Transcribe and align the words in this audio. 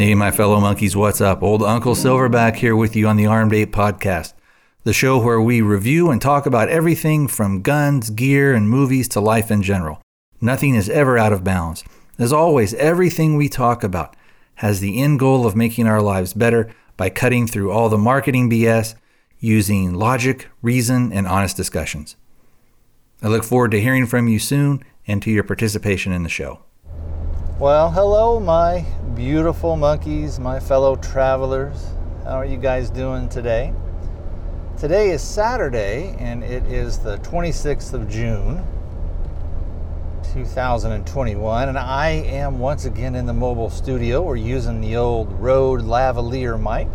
Hey, 0.00 0.14
my 0.14 0.30
fellow 0.30 0.60
monkeys, 0.60 0.94
what's 0.94 1.20
up? 1.20 1.42
Old 1.42 1.60
Uncle 1.60 1.96
Silverback 1.96 2.54
here 2.54 2.76
with 2.76 2.94
you 2.94 3.08
on 3.08 3.16
the 3.16 3.26
Armed 3.26 3.52
Ape 3.52 3.72
Podcast, 3.72 4.32
the 4.84 4.92
show 4.92 5.18
where 5.18 5.40
we 5.40 5.60
review 5.60 6.08
and 6.12 6.22
talk 6.22 6.46
about 6.46 6.68
everything 6.68 7.26
from 7.26 7.62
guns, 7.62 8.10
gear, 8.10 8.54
and 8.54 8.70
movies 8.70 9.08
to 9.08 9.20
life 9.20 9.50
in 9.50 9.60
general. 9.60 10.00
Nothing 10.40 10.76
is 10.76 10.88
ever 10.88 11.18
out 11.18 11.32
of 11.32 11.42
bounds. 11.42 11.82
As 12.16 12.32
always, 12.32 12.74
everything 12.74 13.36
we 13.36 13.48
talk 13.48 13.82
about 13.82 14.14
has 14.54 14.78
the 14.78 15.02
end 15.02 15.18
goal 15.18 15.44
of 15.44 15.56
making 15.56 15.88
our 15.88 16.00
lives 16.00 16.32
better 16.32 16.72
by 16.96 17.10
cutting 17.10 17.48
through 17.48 17.72
all 17.72 17.88
the 17.88 17.98
marketing 17.98 18.48
BS 18.48 18.94
using 19.40 19.94
logic, 19.94 20.46
reason, 20.62 21.12
and 21.12 21.26
honest 21.26 21.56
discussions. 21.56 22.14
I 23.20 23.26
look 23.26 23.42
forward 23.42 23.72
to 23.72 23.80
hearing 23.80 24.06
from 24.06 24.28
you 24.28 24.38
soon 24.38 24.84
and 25.08 25.20
to 25.24 25.30
your 25.32 25.42
participation 25.42 26.12
in 26.12 26.22
the 26.22 26.28
show. 26.28 26.60
Well, 27.58 27.90
hello, 27.90 28.38
my 28.38 28.84
beautiful 29.16 29.74
monkeys, 29.74 30.38
my 30.38 30.60
fellow 30.60 30.94
travelers. 30.94 31.86
How 32.22 32.34
are 32.34 32.44
you 32.44 32.56
guys 32.56 32.88
doing 32.88 33.28
today? 33.28 33.72
Today 34.78 35.10
is 35.10 35.22
Saturday, 35.22 36.14
and 36.20 36.44
it 36.44 36.62
is 36.66 37.00
the 37.00 37.16
26th 37.18 37.94
of 37.94 38.08
June, 38.08 38.64
2021, 40.32 41.68
and 41.68 41.76
I 41.76 42.10
am 42.10 42.60
once 42.60 42.84
again 42.84 43.16
in 43.16 43.26
the 43.26 43.34
mobile 43.34 43.70
studio. 43.70 44.22
We're 44.22 44.36
using 44.36 44.80
the 44.80 44.94
old 44.94 45.32
Rode 45.32 45.80
lavalier 45.80 46.56
mic, 46.56 46.86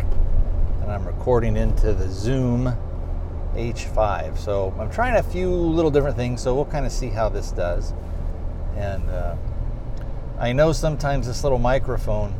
and 0.80 0.90
I'm 0.90 1.06
recording 1.06 1.58
into 1.58 1.92
the 1.92 2.08
Zoom 2.08 2.74
H5. 3.52 4.38
So 4.38 4.74
I'm 4.80 4.90
trying 4.90 5.16
a 5.16 5.22
few 5.22 5.50
little 5.50 5.90
different 5.90 6.16
things, 6.16 6.40
so 6.40 6.54
we'll 6.54 6.64
kind 6.64 6.86
of 6.86 6.92
see 6.92 7.08
how 7.08 7.28
this 7.28 7.50
does. 7.50 7.92
And 8.76 9.10
uh, 9.10 9.36
I 10.44 10.52
know 10.52 10.72
sometimes 10.72 11.26
this 11.26 11.42
little 11.42 11.58
microphone 11.58 12.34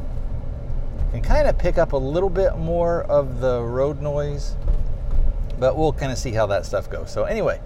can 1.10 1.22
kind 1.22 1.48
of 1.48 1.56
pick 1.56 1.78
up 1.78 1.94
a 1.94 1.96
little 1.96 2.28
bit 2.28 2.54
more 2.58 3.04
of 3.04 3.40
the 3.40 3.62
road 3.62 4.02
noise, 4.02 4.56
but 5.58 5.74
we'll 5.74 5.94
kind 5.94 6.12
of 6.12 6.18
see 6.18 6.32
how 6.32 6.44
that 6.48 6.66
stuff 6.66 6.90
goes. 6.90 7.10
So, 7.10 7.24
anyway, 7.24 7.62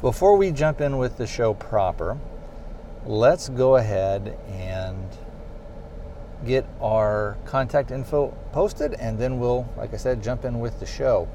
before 0.00 0.36
we 0.36 0.50
jump 0.50 0.80
in 0.80 0.98
with 0.98 1.18
the 1.18 1.26
show 1.28 1.54
proper, 1.54 2.18
let's 3.06 3.48
go 3.48 3.76
ahead 3.76 4.36
and 4.48 5.06
get 6.44 6.66
our 6.82 7.38
contact 7.44 7.92
info 7.92 8.36
posted, 8.50 8.94
and 8.94 9.20
then 9.20 9.38
we'll, 9.38 9.72
like 9.76 9.94
I 9.94 9.98
said, 9.98 10.20
jump 10.20 10.44
in 10.44 10.58
with 10.58 10.80
the 10.80 10.86
show. 10.86 11.28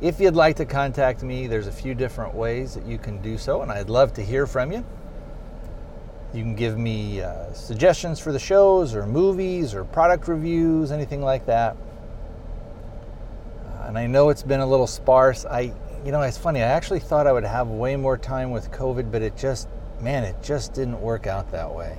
If 0.00 0.18
you'd 0.18 0.34
like 0.34 0.56
to 0.56 0.64
contact 0.64 1.22
me, 1.22 1.46
there's 1.46 1.68
a 1.68 1.72
few 1.72 1.94
different 1.94 2.34
ways 2.34 2.74
that 2.74 2.84
you 2.84 2.98
can 2.98 3.22
do 3.22 3.38
so, 3.38 3.62
and 3.62 3.70
I'd 3.70 3.88
love 3.88 4.14
to 4.14 4.22
hear 4.24 4.48
from 4.48 4.72
you. 4.72 4.84
You 6.34 6.42
can 6.42 6.56
give 6.56 6.76
me 6.76 7.20
uh, 7.20 7.52
suggestions 7.52 8.18
for 8.18 8.32
the 8.32 8.40
shows 8.40 8.96
or 8.96 9.06
movies 9.06 9.72
or 9.72 9.84
product 9.84 10.26
reviews, 10.26 10.90
anything 10.90 11.22
like 11.22 11.46
that. 11.46 11.76
Uh, 13.64 13.84
and 13.86 13.96
I 13.96 14.08
know 14.08 14.30
it's 14.30 14.42
been 14.42 14.58
a 14.58 14.66
little 14.66 14.88
sparse. 14.88 15.46
I, 15.46 15.72
you 16.04 16.10
know, 16.10 16.22
it's 16.22 16.36
funny. 16.36 16.60
I 16.60 16.66
actually 16.66 16.98
thought 16.98 17.28
I 17.28 17.32
would 17.32 17.44
have 17.44 17.68
way 17.68 17.94
more 17.94 18.18
time 18.18 18.50
with 18.50 18.72
COVID, 18.72 19.12
but 19.12 19.22
it 19.22 19.36
just, 19.36 19.68
man, 20.00 20.24
it 20.24 20.34
just 20.42 20.74
didn't 20.74 21.00
work 21.00 21.28
out 21.28 21.52
that 21.52 21.72
way. 21.72 21.96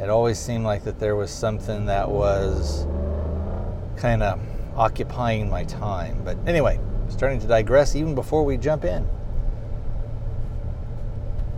It 0.00 0.10
always 0.10 0.40
seemed 0.40 0.64
like 0.64 0.82
that 0.82 0.98
there 0.98 1.14
was 1.14 1.30
something 1.30 1.86
that 1.86 2.10
was 2.10 2.88
kind 3.96 4.24
of 4.24 4.40
occupying 4.74 5.48
my 5.48 5.62
time. 5.62 6.22
But 6.24 6.38
anyway, 6.48 6.80
starting 7.08 7.38
to 7.38 7.46
digress 7.46 7.94
even 7.94 8.16
before 8.16 8.44
we 8.44 8.56
jump 8.56 8.84
in. 8.84 9.08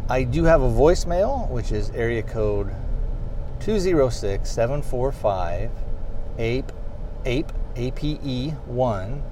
I 0.08 0.22
do 0.22 0.44
have 0.44 0.62
a 0.62 0.68
voicemail, 0.68 1.50
which 1.50 1.72
is 1.72 1.90
area 1.90 2.22
code 2.22 2.72
206 3.58 4.48
745 4.48 5.68
APE, 6.38 6.72
APE, 7.24 7.52
APE 7.74 8.52
1 8.66 9.22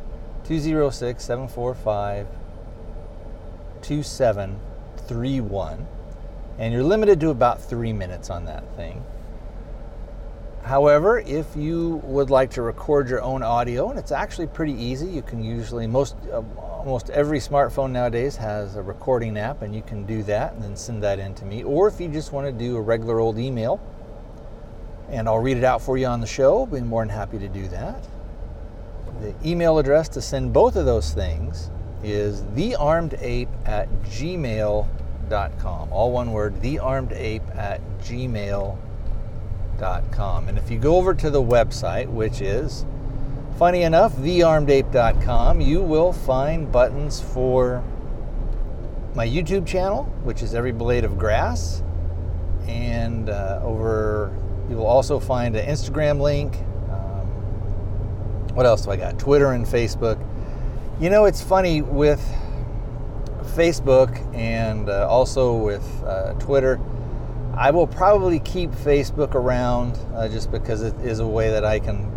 206 0.43 1.25
745 1.25 2.27
2731. 3.83 5.87
And 6.59 6.73
you're 6.73 6.83
limited 6.83 7.21
to 7.21 7.31
about 7.31 7.63
three 7.63 7.93
minutes 7.93 8.29
on 8.29 8.45
that 8.47 8.65
thing. 8.75 9.05
However, 10.65 11.19
if 11.19 11.55
you 11.55 12.01
would 12.05 12.31
like 12.31 12.51
to 12.53 12.63
record 12.63 13.11
your 13.11 13.21
own 13.21 13.43
audio, 13.43 13.91
and 13.91 13.99
it's 13.99 14.13
actually 14.13 14.47
pretty 14.47 14.73
easy, 14.73 15.07
you 15.07 15.21
can 15.21 15.45
usually, 15.45 15.87
most, 15.87 16.17
uh, 16.33 16.41
almost 16.57 17.11
every 17.11 17.39
smartphone 17.39 17.91
nowadays 17.91 18.35
has 18.37 18.77
a 18.77 18.83
recording 18.83 19.37
app, 19.37 19.61
and 19.61 19.75
you 19.75 19.83
can 19.83 20.07
do 20.07 20.23
that 20.23 20.55
and 20.55 20.63
then 20.63 20.75
send 20.75 21.03
that 21.03 21.19
in 21.19 21.35
to 21.35 21.45
me. 21.45 21.63
Or 21.65 21.87
if 21.87 22.01
you 22.01 22.09
just 22.09 22.33
want 22.33 22.47
to 22.47 22.53
do 22.53 22.77
a 22.77 22.81
regular 22.81 23.21
old 23.21 23.39
email, 23.39 23.79
and 25.11 25.29
I'll 25.29 25.39
read 25.39 25.59
it 25.59 25.65
out 25.65 25.83
for 25.83 25.99
you 25.99 26.07
on 26.07 26.23
the 26.23 26.27
show, 26.27 26.61
I'll 26.61 26.67
be 26.67 26.81
more 26.81 27.03
than 27.03 27.11
happy 27.11 27.39
to 27.41 27.49
do 27.49 27.69
that. 27.69 28.03
The 29.21 29.35
email 29.47 29.77
address 29.77 30.09
to 30.11 30.23
send 30.23 30.55
both 30.55 30.77
of 30.77 30.87
those 30.87 31.13
things 31.13 31.71
is 32.03 32.41
thearmedape 32.57 33.49
at 33.67 33.91
gmail.com. 34.05 35.93
All 35.93 36.11
one 36.11 36.33
word, 36.33 36.55
thearmedape 36.63 37.55
at 37.55 37.83
gmail.com 38.01 38.84
And 40.49 40.59
if 40.59 40.71
you 40.71 40.79
go 40.79 40.97
over 40.97 41.15
to 41.15 41.31
the 41.31 41.43
website, 41.43 42.09
which 42.09 42.41
is 42.41 42.85
funny 43.59 43.83
enough, 43.83 44.15
thearmedape.com, 44.17 45.61
you 45.61 45.83
will 45.83 46.13
find 46.13 46.71
buttons 46.71 47.21
for 47.21 47.83
my 49.15 49.27
YouTube 49.27 49.67
channel, 49.67 50.05
which 50.25 50.43
is 50.43 50.55
Every 50.55 50.73
Blade 50.73 51.05
of 51.05 51.19
Grass. 51.19 51.83
And 52.67 53.29
uh, 53.29 53.61
over, 53.63 54.37
you 54.69 54.77
will 54.77 54.87
also 54.87 55.21
find 55.21 55.55
an 55.55 55.67
Instagram 55.67 56.21
link. 56.21 56.57
Um, 56.91 57.27
what 58.55 58.67
else 58.67 58.85
do 58.85 58.91
I 58.91 58.97
got? 58.97 59.19
Twitter 59.19 59.53
and 59.53 59.67
Facebook. 59.67 60.19
You 61.01 61.11
know, 61.11 61.25
it's 61.25 61.43
funny 61.43 61.83
with 61.83 62.21
Facebook 63.55 64.35
and 64.35 64.89
uh, 64.89 65.09
also 65.09 65.55
with 65.55 65.85
uh, 66.05 66.35
Twitter 66.35 66.81
I 67.57 67.71
will 67.71 67.87
probably 67.87 68.41
keep 68.41 68.71
Facebook 68.71 69.35
around 69.35 69.99
uh, 70.15 70.29
just 70.29 70.51
because 70.51 70.83
it 70.83 70.95
is 71.03 71.21
a 71.21 71.27
way 71.27 71.51
that 71.51 71.65
I 71.65 71.79
can, 71.79 72.11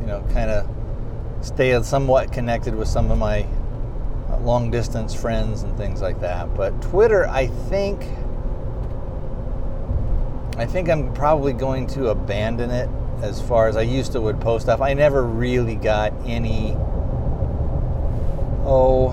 you 0.00 0.06
know, 0.06 0.24
kind 0.32 0.50
of 0.50 0.68
stay 1.44 1.80
somewhat 1.82 2.32
connected 2.32 2.74
with 2.74 2.86
some 2.86 3.10
of 3.10 3.18
my 3.18 3.44
uh, 4.30 4.38
long 4.38 4.70
distance 4.70 5.14
friends 5.14 5.62
and 5.62 5.76
things 5.76 6.00
like 6.00 6.20
that. 6.20 6.54
But 6.54 6.80
Twitter, 6.80 7.26
I 7.28 7.48
think, 7.48 8.02
I 10.56 10.64
think 10.64 10.88
I'm 10.88 11.12
probably 11.12 11.52
going 11.52 11.88
to 11.88 12.08
abandon 12.08 12.70
it 12.70 12.88
as 13.22 13.40
far 13.40 13.66
as 13.66 13.76
I 13.76 13.82
used 13.82 14.12
to 14.12 14.20
would 14.20 14.40
post 14.40 14.66
stuff. 14.66 14.80
I 14.80 14.94
never 14.94 15.24
really 15.24 15.74
got 15.74 16.12
any, 16.24 16.74
oh, 18.64 19.12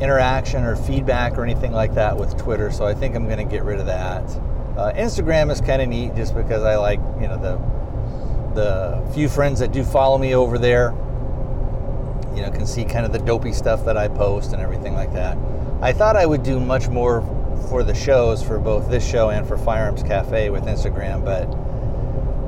interaction 0.00 0.64
or 0.64 0.76
feedback 0.76 1.36
or 1.36 1.44
anything 1.44 1.72
like 1.72 1.94
that 1.94 2.16
with 2.16 2.36
Twitter, 2.38 2.70
so 2.70 2.86
I 2.86 2.94
think 2.94 3.14
I'm 3.14 3.26
going 3.26 3.38
to 3.38 3.44
get 3.44 3.64
rid 3.64 3.80
of 3.80 3.86
that. 3.86 4.24
Uh, 4.76 4.92
Instagram 4.94 5.50
is 5.50 5.60
kind 5.60 5.82
of 5.82 5.88
neat 5.88 6.14
just 6.14 6.34
because 6.34 6.62
I 6.62 6.76
like, 6.76 7.00
you 7.20 7.28
know, 7.28 7.36
the 7.36 7.58
the 8.54 9.12
few 9.14 9.28
friends 9.28 9.60
that 9.60 9.72
do 9.72 9.84
follow 9.84 10.18
me 10.18 10.34
over 10.34 10.58
there, 10.58 10.90
you 12.34 12.42
know, 12.42 12.50
can 12.52 12.66
see 12.66 12.84
kind 12.84 13.06
of 13.06 13.12
the 13.12 13.18
dopey 13.18 13.52
stuff 13.52 13.84
that 13.84 13.96
I 13.96 14.08
post 14.08 14.52
and 14.52 14.60
everything 14.60 14.94
like 14.94 15.12
that. 15.12 15.38
I 15.80 15.92
thought 15.92 16.16
I 16.16 16.26
would 16.26 16.42
do 16.42 16.58
much 16.58 16.88
more 16.88 17.20
for 17.68 17.82
the 17.82 17.94
shows 17.94 18.42
for 18.42 18.58
both 18.58 18.90
this 18.90 19.08
show 19.08 19.30
and 19.30 19.46
for 19.46 19.56
Firearms 19.56 20.02
Cafe 20.02 20.50
with 20.50 20.64
Instagram, 20.64 21.24
but 21.24 21.46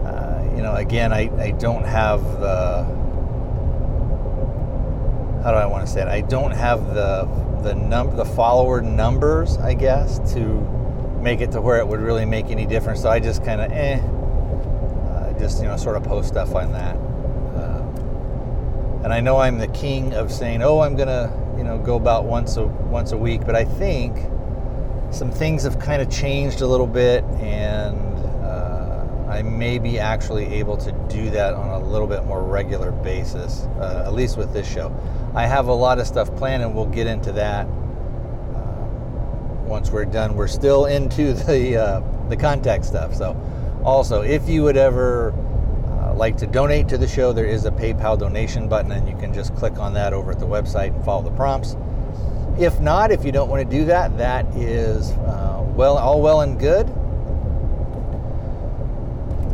uh, 0.06 0.56
you 0.56 0.62
know, 0.62 0.74
again, 0.74 1.12
I, 1.12 1.30
I 1.40 1.50
don't 1.52 1.84
have 1.84 2.22
the 2.40 3.01
how 5.42 5.50
do 5.50 5.56
I 5.56 5.66
want 5.66 5.86
to 5.86 5.92
say 5.92 6.02
it? 6.02 6.08
I 6.08 6.20
don't 6.20 6.52
have 6.52 6.94
the 6.94 7.28
the 7.62 7.74
num 7.74 8.16
the 8.16 8.24
follower 8.24 8.80
numbers, 8.80 9.56
I 9.58 9.74
guess, 9.74 10.18
to 10.34 10.38
make 11.20 11.40
it 11.40 11.52
to 11.52 11.60
where 11.60 11.78
it 11.78 11.86
would 11.86 12.00
really 12.00 12.24
make 12.24 12.46
any 12.46 12.66
difference. 12.66 13.02
So 13.02 13.08
I 13.08 13.20
just 13.20 13.44
kind 13.44 13.60
of 13.60 13.72
eh, 13.72 13.98
uh, 13.98 15.38
just 15.38 15.60
you 15.62 15.68
know 15.68 15.76
sort 15.76 15.96
of 15.96 16.04
post 16.04 16.28
stuff 16.28 16.54
on 16.54 16.72
that. 16.72 16.96
Uh, 17.56 19.02
and 19.04 19.12
I 19.12 19.20
know 19.20 19.38
I'm 19.38 19.58
the 19.58 19.68
king 19.68 20.14
of 20.14 20.32
saying, 20.32 20.62
oh, 20.62 20.80
I'm 20.80 20.96
gonna 20.96 21.32
you 21.56 21.64
know 21.64 21.78
go 21.78 21.96
about 21.96 22.24
once 22.24 22.56
a 22.56 22.64
once 22.66 23.12
a 23.12 23.16
week, 23.16 23.42
but 23.44 23.56
I 23.56 23.64
think 23.64 24.16
some 25.12 25.30
things 25.30 25.64
have 25.64 25.78
kind 25.78 26.00
of 26.00 26.10
changed 26.10 26.60
a 26.60 26.66
little 26.66 26.86
bit, 26.86 27.24
and 27.40 28.16
uh, 28.44 29.04
I 29.28 29.42
may 29.42 29.78
be 29.78 29.98
actually 29.98 30.46
able 30.54 30.76
to 30.78 30.92
do 31.08 31.30
that 31.30 31.54
on 31.54 31.82
a 31.82 31.84
little 31.84 32.06
bit 32.06 32.24
more 32.24 32.42
regular 32.42 32.92
basis, 32.92 33.62
uh, 33.80 34.04
at 34.06 34.14
least 34.14 34.36
with 34.36 34.52
this 34.52 34.70
show. 34.70 34.90
I 35.34 35.46
have 35.46 35.68
a 35.68 35.72
lot 35.72 35.98
of 35.98 36.06
stuff 36.06 36.34
planned, 36.36 36.62
and 36.62 36.74
we'll 36.74 36.86
get 36.86 37.06
into 37.06 37.32
that 37.32 37.66
uh, 37.66 38.84
once 39.64 39.90
we're 39.90 40.04
done. 40.04 40.34
We're 40.34 40.46
still 40.46 40.86
into 40.86 41.32
the 41.46 41.76
uh, 41.76 42.28
the 42.28 42.36
contact 42.36 42.84
stuff. 42.84 43.14
So, 43.14 43.36
also, 43.84 44.22
if 44.22 44.48
you 44.48 44.62
would 44.62 44.76
ever 44.76 45.32
uh, 45.32 46.14
like 46.14 46.36
to 46.38 46.46
donate 46.46 46.88
to 46.88 46.98
the 46.98 47.08
show, 47.08 47.32
there 47.32 47.46
is 47.46 47.64
a 47.64 47.70
PayPal 47.70 48.18
donation 48.18 48.68
button, 48.68 48.92
and 48.92 49.08
you 49.08 49.16
can 49.16 49.32
just 49.32 49.54
click 49.56 49.78
on 49.78 49.94
that 49.94 50.12
over 50.12 50.32
at 50.32 50.38
the 50.38 50.46
website 50.46 50.94
and 50.94 51.04
follow 51.04 51.22
the 51.22 51.36
prompts. 51.36 51.76
If 52.58 52.80
not, 52.80 53.10
if 53.10 53.24
you 53.24 53.32
don't 53.32 53.48
want 53.48 53.68
to 53.68 53.76
do 53.78 53.86
that, 53.86 54.16
that 54.18 54.44
is 54.54 55.12
uh, 55.12 55.64
well, 55.74 55.96
all 55.96 56.20
well 56.20 56.42
and 56.42 56.60
good. 56.60 56.86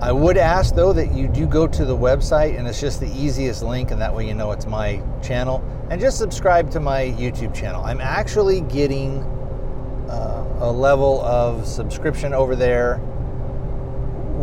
I 0.01 0.13
would 0.13 0.37
ask 0.37 0.75
though 0.75 0.93
that 0.93 1.13
you 1.13 1.29
do 1.29 1.47
go 1.47 1.67
to 1.67 1.85
the 1.85 1.97
website, 1.97 2.59
and 2.59 2.69
it's 2.69 2.81
just 2.81 3.01
the 3.01 3.09
easiest 3.09 3.63
link, 3.63 3.91
and 3.91 4.01
that 4.01 4.15
way 4.15 4.27
you 4.27 4.35
know 4.35 4.53
it's 4.53 4.67
my 4.67 5.03
channel. 5.23 5.65
And 5.91 6.01
just 6.01 6.19
subscribe 6.19 6.71
to 6.73 6.81
my 6.81 7.15
YouTube 7.19 7.55
channel. 7.55 7.83
I'm 7.83 8.01
actually 8.01 8.61
getting 8.63 9.23
uh, 10.09 10.59
a 10.61 10.71
level 10.71 11.21
of 11.23 11.67
subscription 11.67 12.33
over 12.33 12.55
there 12.55 12.99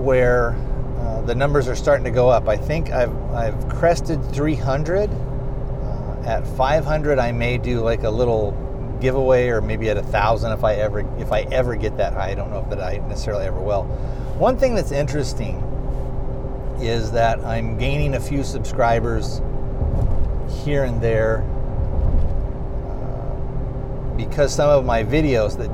where 0.04 0.52
uh, 1.00 1.22
the 1.22 1.36
numbers 1.36 1.68
are 1.68 1.75
starting 1.75 2.04
to 2.04 2.12
go 2.12 2.30
up. 2.30 2.48
I 2.48 2.58
think 2.58 2.92
I've 2.92 3.16
I've 3.31 3.69
crested 3.69 4.24
300 4.34 5.10
at 6.25 6.46
500 6.58 7.19
i 7.19 7.31
may 7.31 7.58
do 7.58 7.81
like 7.81 8.04
a 8.04 8.10
little 8.10 8.51
giveaway 9.00 9.48
or 9.48 9.62
maybe 9.62 9.90
at 9.90 9.98
a 9.98 10.04
thousand 10.04 10.51
if 10.51 10.63
i 10.63 10.74
ever 10.74 11.01
if 11.19 11.31
i 11.31 11.42
ever 11.51 11.75
get 11.75 11.96
that 11.98 12.13
high 12.13 12.31
i 12.31 12.36
don't 12.36 12.50
know 12.50 12.60
if 12.60 12.69
that 12.69 12.81
i 12.81 12.98
necessarily 13.08 13.46
ever 13.46 13.60
will 13.60 13.84
one 14.38 14.58
thing 14.58 14.76
that's 14.76 14.92
interesting 14.92 15.56
is 16.82 17.12
that 17.12 17.40
i'm 17.46 17.78
gaining 17.78 18.16
a 18.16 18.20
few 18.20 18.44
subscribers 18.44 19.42
here 20.64 20.84
and 20.84 21.02
there 21.02 21.44
uh, 22.90 24.16
because 24.16 24.54
some 24.54 24.70
of 24.70 24.86
my 24.86 25.04
videos 25.04 25.58
that 25.58 25.70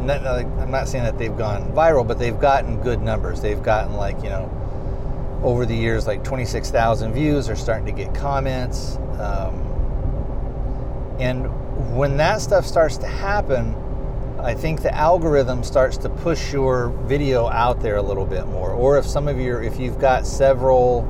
i'm 0.62 0.72
not 0.72 0.88
saying 0.88 1.04
that 1.04 1.18
they've 1.18 1.38
gone 1.38 1.72
viral 1.74 2.08
but 2.08 2.20
they've 2.20 2.40
gotten 2.40 2.82
good 2.82 3.02
numbers. 3.02 3.42
They've 3.42 3.62
gotten 3.62 3.94
like 3.94 4.22
you 4.24 4.30
know 4.30 4.50
over 5.44 5.66
the 5.66 5.76
years 5.76 6.08
like 6.08 6.24
26000 6.24 7.14
views 7.14 7.50
are 7.50 7.56
starting 7.56 7.86
to 7.86 7.92
get 7.92 8.14
comments. 8.14 8.98
Um, 9.20 9.56
and 11.20 11.48
when 11.96 12.18
that 12.18 12.42
stuff 12.42 12.66
starts 12.66 12.98
to 12.98 13.08
happen, 13.08 13.76
I 14.44 14.56
think 14.56 14.82
the 14.82 14.94
algorithm 14.96 15.64
starts 15.64 15.98
to 15.98 16.10
push 16.10 16.52
your 16.52 16.90
video 17.06 17.48
out 17.48 17.80
there 17.80 17.98
a 17.98 18.02
little 18.02 18.26
bit 18.26 18.48
more. 18.48 18.72
Or 18.72 18.98
if 18.98 19.06
some 19.06 19.28
of 19.28 19.40
your, 19.40 19.62
if 19.62 19.80
you've 19.80 20.00
got 20.00 20.26
several 20.26 21.08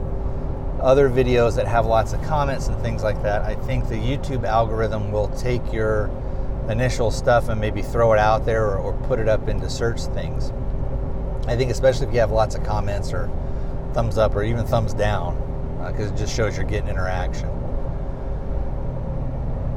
other 0.82 1.10
videos 1.10 1.56
that 1.56 1.66
have 1.66 1.86
lots 1.86 2.12
of 2.12 2.22
comments 2.24 2.68
and 2.68 2.82
things 2.82 3.04
like 3.04 3.22
that, 3.24 3.44
I 3.44 3.56
think 3.56 3.88
the 3.88 3.96
YouTube 3.96 4.44
algorithm 4.44 5.14
will 5.14 5.30
take 5.30 5.72
your 5.72 6.12
initial 6.68 7.10
stuff 7.10 7.48
and 7.48 7.60
maybe 7.60 7.82
throw 7.82 8.12
it 8.12 8.20
out 8.20 8.46
there 8.46 8.66
or, 8.66 8.78
or 8.78 8.94
put 9.08 9.18
it 9.18 9.30
up 9.30 9.48
into 9.48 9.70
search 9.70 10.02
things. 10.02 10.52
I 11.48 11.56
think 11.56 11.72
especially 11.72 12.08
if 12.08 12.14
you 12.14 12.20
have 12.20 12.32
lots 12.32 12.56
of 12.56 12.64
comments 12.64 13.14
or 13.14 13.30
thumbs 13.94 14.18
up 14.18 14.36
or 14.36 14.44
even 14.44 14.66
thumbs 14.66 14.94
down, 14.94 15.36
because 15.88 16.12
uh, 16.12 16.14
it 16.14 16.18
just 16.18 16.36
shows 16.36 16.58
you're 16.58 16.66
getting 16.66 16.90
interaction. 16.90 17.50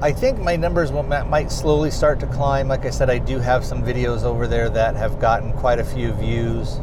I 0.05 0.13
think 0.13 0.39
my 0.39 0.55
numbers 0.55 0.93
might 0.93 1.51
slowly 1.51 1.91
start 1.91 2.21
to 2.21 2.27
climb. 2.27 2.69
Like 2.69 2.85
I 2.85 2.91
said, 2.91 3.09
I 3.09 3.17
do 3.17 3.39
have 3.39 3.65
some 3.65 3.83
videos 3.83 4.23
over 4.23 4.47
there 4.47 4.69
that 4.69 4.97
have 4.97 5.19
gotten 5.19 5.51
quite 5.55 5.79
a 5.79 5.85
few 5.85 6.13
views. 6.13 6.75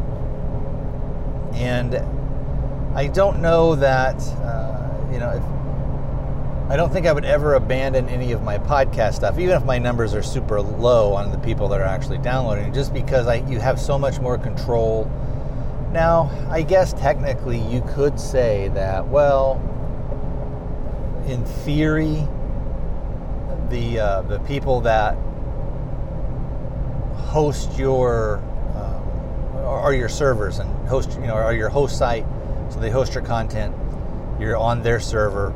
And 1.54 1.98
I 2.98 3.06
don't 3.06 3.40
know 3.40 3.76
that, 3.76 4.20
uh, 4.42 4.90
you 5.14 5.20
know, 5.20 5.30
if, 5.30 6.72
I 6.72 6.76
don't 6.76 6.92
think 6.92 7.06
I 7.06 7.12
would 7.12 7.24
ever 7.24 7.54
abandon 7.54 8.10
any 8.10 8.32
of 8.32 8.42
my 8.42 8.58
podcast 8.58 9.14
stuff, 9.14 9.38
even 9.38 9.56
if 9.56 9.64
my 9.66 9.78
numbers 9.78 10.16
are 10.16 10.24
super 10.24 10.60
low 10.60 11.14
on 11.14 11.32
the 11.32 11.38
people 11.38 11.68
that 11.68 11.80
are 11.80 11.86
actually 11.86 12.18
downloading, 12.18 12.74
just 12.74 12.92
because 12.92 13.28
I, 13.28 13.36
you 13.36 13.60
have 13.60 13.80
so 13.80 14.00
much 14.00 14.20
more 14.20 14.40
control. 14.40 15.06
Now, 15.92 16.32
I 16.50 16.64
guess 16.64 16.94
technically 16.94 17.60
you 17.60 17.84
could 17.90 18.20
say 18.20 18.70
that, 18.70 19.08
well, 19.08 19.62
in 21.28 21.46
theory, 21.46 22.28
the 23.72 24.00
uh, 24.00 24.22
the 24.24 24.40
people 24.40 24.82
that 24.82 25.16
host 27.32 27.80
your 27.80 28.38
um, 28.76 29.66
are 29.66 29.94
your 29.94 30.10
servers 30.10 30.60
and 30.60 30.70
host 30.88 31.14
you 31.14 31.28
know 31.28 31.34
are 31.34 31.56
your 31.56 31.70
host 31.70 31.98
site. 31.98 32.26
So 32.70 32.80
they 32.80 32.92
host 32.92 33.14
your 33.14 33.24
content 33.24 33.76
you're 34.40 34.58
on 34.58 34.82
their 34.82 35.00
server 35.00 35.54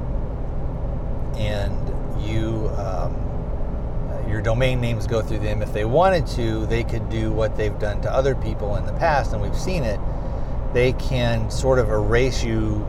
and 1.38 2.26
you 2.26 2.70
um, 2.78 3.14
your 4.30 4.42
domain 4.42 4.80
names 4.80 5.06
go 5.08 5.22
through 5.22 5.40
them. 5.40 5.62
If 5.62 5.74
they 5.74 5.86
wanted 5.86 6.26
to 6.28 6.66
they 6.68 6.84
could 6.84 7.10
do 7.10 7.32
what 7.32 7.58
they've 7.58 7.78
done 7.78 8.02
to 8.02 8.12
other 8.12 8.36
people 8.36 8.78
in 8.78 8.86
the 8.86 8.94
past 8.94 9.34
and 9.34 9.42
we've 9.42 9.58
seen 9.58 9.84
it. 9.84 10.00
They 10.74 10.92
can 10.94 11.50
sort 11.50 11.80
of 11.80 11.90
erase 11.90 12.44
you 12.44 12.86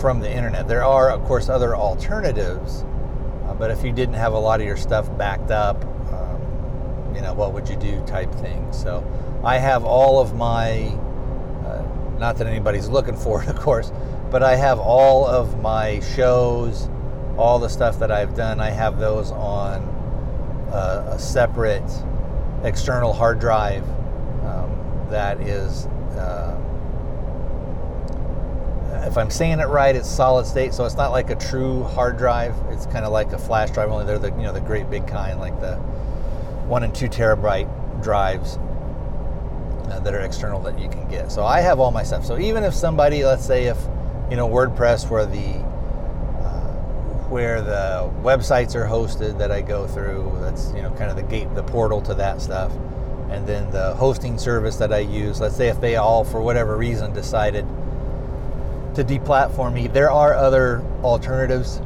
from 0.00 0.20
the 0.20 0.30
internet. 0.30 0.68
There 0.68 0.84
are 0.84 1.10
of 1.10 1.22
course 1.24 1.48
other 1.48 1.74
alternatives 1.74 2.84
but 3.58 3.70
if 3.70 3.84
you 3.84 3.92
didn't 3.92 4.14
have 4.14 4.32
a 4.32 4.38
lot 4.38 4.60
of 4.60 4.66
your 4.66 4.76
stuff 4.76 5.14
backed 5.16 5.50
up, 5.50 5.82
um, 6.12 7.14
you 7.14 7.20
know, 7.20 7.34
what 7.34 7.52
would 7.52 7.68
you 7.68 7.76
do 7.76 8.04
type 8.06 8.32
thing. 8.36 8.70
So 8.72 9.04
I 9.44 9.58
have 9.58 9.84
all 9.84 10.20
of 10.20 10.34
my, 10.34 10.88
uh, 11.64 11.84
not 12.18 12.36
that 12.36 12.46
anybody's 12.46 12.88
looking 12.88 13.16
for 13.16 13.42
it, 13.42 13.48
of 13.54 13.58
course, 13.58 13.92
but 14.30 14.42
I 14.42 14.56
have 14.56 14.78
all 14.78 15.26
of 15.26 15.60
my 15.60 16.00
shows, 16.00 16.88
all 17.36 17.58
the 17.58 17.68
stuff 17.68 17.98
that 17.98 18.10
I've 18.10 18.34
done, 18.34 18.60
I 18.60 18.70
have 18.70 18.98
those 18.98 19.30
on 19.30 19.82
uh, 20.72 21.12
a 21.14 21.18
separate 21.18 21.88
external 22.64 23.12
hard 23.12 23.38
drive 23.38 23.84
um, 24.44 25.06
that 25.10 25.40
is. 25.40 25.86
Uh, 26.16 26.55
if 29.04 29.16
I'm 29.16 29.30
saying 29.30 29.60
it 29.60 29.66
right, 29.66 29.94
it's 29.94 30.08
solid 30.08 30.46
state, 30.46 30.74
so 30.74 30.84
it's 30.84 30.96
not 30.96 31.10
like 31.10 31.30
a 31.30 31.34
true 31.34 31.84
hard 31.84 32.16
drive. 32.18 32.54
It's 32.70 32.86
kind 32.86 33.04
of 33.04 33.12
like 33.12 33.32
a 33.32 33.38
flash 33.38 33.70
drive, 33.70 33.90
only 33.90 34.04
they're 34.04 34.18
the 34.18 34.30
you 34.30 34.42
know 34.42 34.52
the 34.52 34.60
great 34.60 34.88
big 34.90 35.06
kind, 35.06 35.38
like 35.40 35.58
the 35.60 35.76
one 36.66 36.82
and 36.82 36.94
two 36.94 37.08
terabyte 37.08 38.02
drives 38.02 38.58
uh, 39.90 40.00
that 40.00 40.14
are 40.14 40.20
external 40.20 40.60
that 40.62 40.78
you 40.78 40.88
can 40.88 41.08
get. 41.08 41.30
So 41.30 41.44
I 41.44 41.60
have 41.60 41.78
all 41.78 41.90
my 41.90 42.02
stuff. 42.02 42.24
So 42.24 42.38
even 42.38 42.64
if 42.64 42.74
somebody, 42.74 43.24
let's 43.24 43.46
say, 43.46 43.64
if 43.64 43.78
you 44.30 44.36
know 44.36 44.48
WordPress, 44.48 45.08
where 45.10 45.26
the 45.26 45.58
uh, 46.44 47.28
where 47.28 47.62
the 47.62 48.10
websites 48.22 48.74
are 48.74 48.86
hosted 48.86 49.38
that 49.38 49.50
I 49.50 49.60
go 49.60 49.86
through, 49.86 50.38
that's 50.40 50.72
you 50.72 50.82
know 50.82 50.90
kind 50.90 51.10
of 51.10 51.16
the 51.16 51.22
gate, 51.22 51.54
the 51.54 51.62
portal 51.62 52.00
to 52.02 52.14
that 52.14 52.40
stuff, 52.40 52.72
and 53.30 53.46
then 53.46 53.70
the 53.70 53.94
hosting 53.94 54.38
service 54.38 54.76
that 54.76 54.92
I 54.92 54.98
use. 54.98 55.40
Let's 55.40 55.56
say 55.56 55.68
if 55.68 55.80
they 55.80 55.96
all, 55.96 56.24
for 56.24 56.40
whatever 56.40 56.76
reason, 56.76 57.12
decided 57.12 57.66
to 58.96 59.04
deplatform 59.04 59.74
me. 59.74 59.86
There 59.88 60.10
are 60.10 60.34
other 60.34 60.80
alternatives 61.02 61.80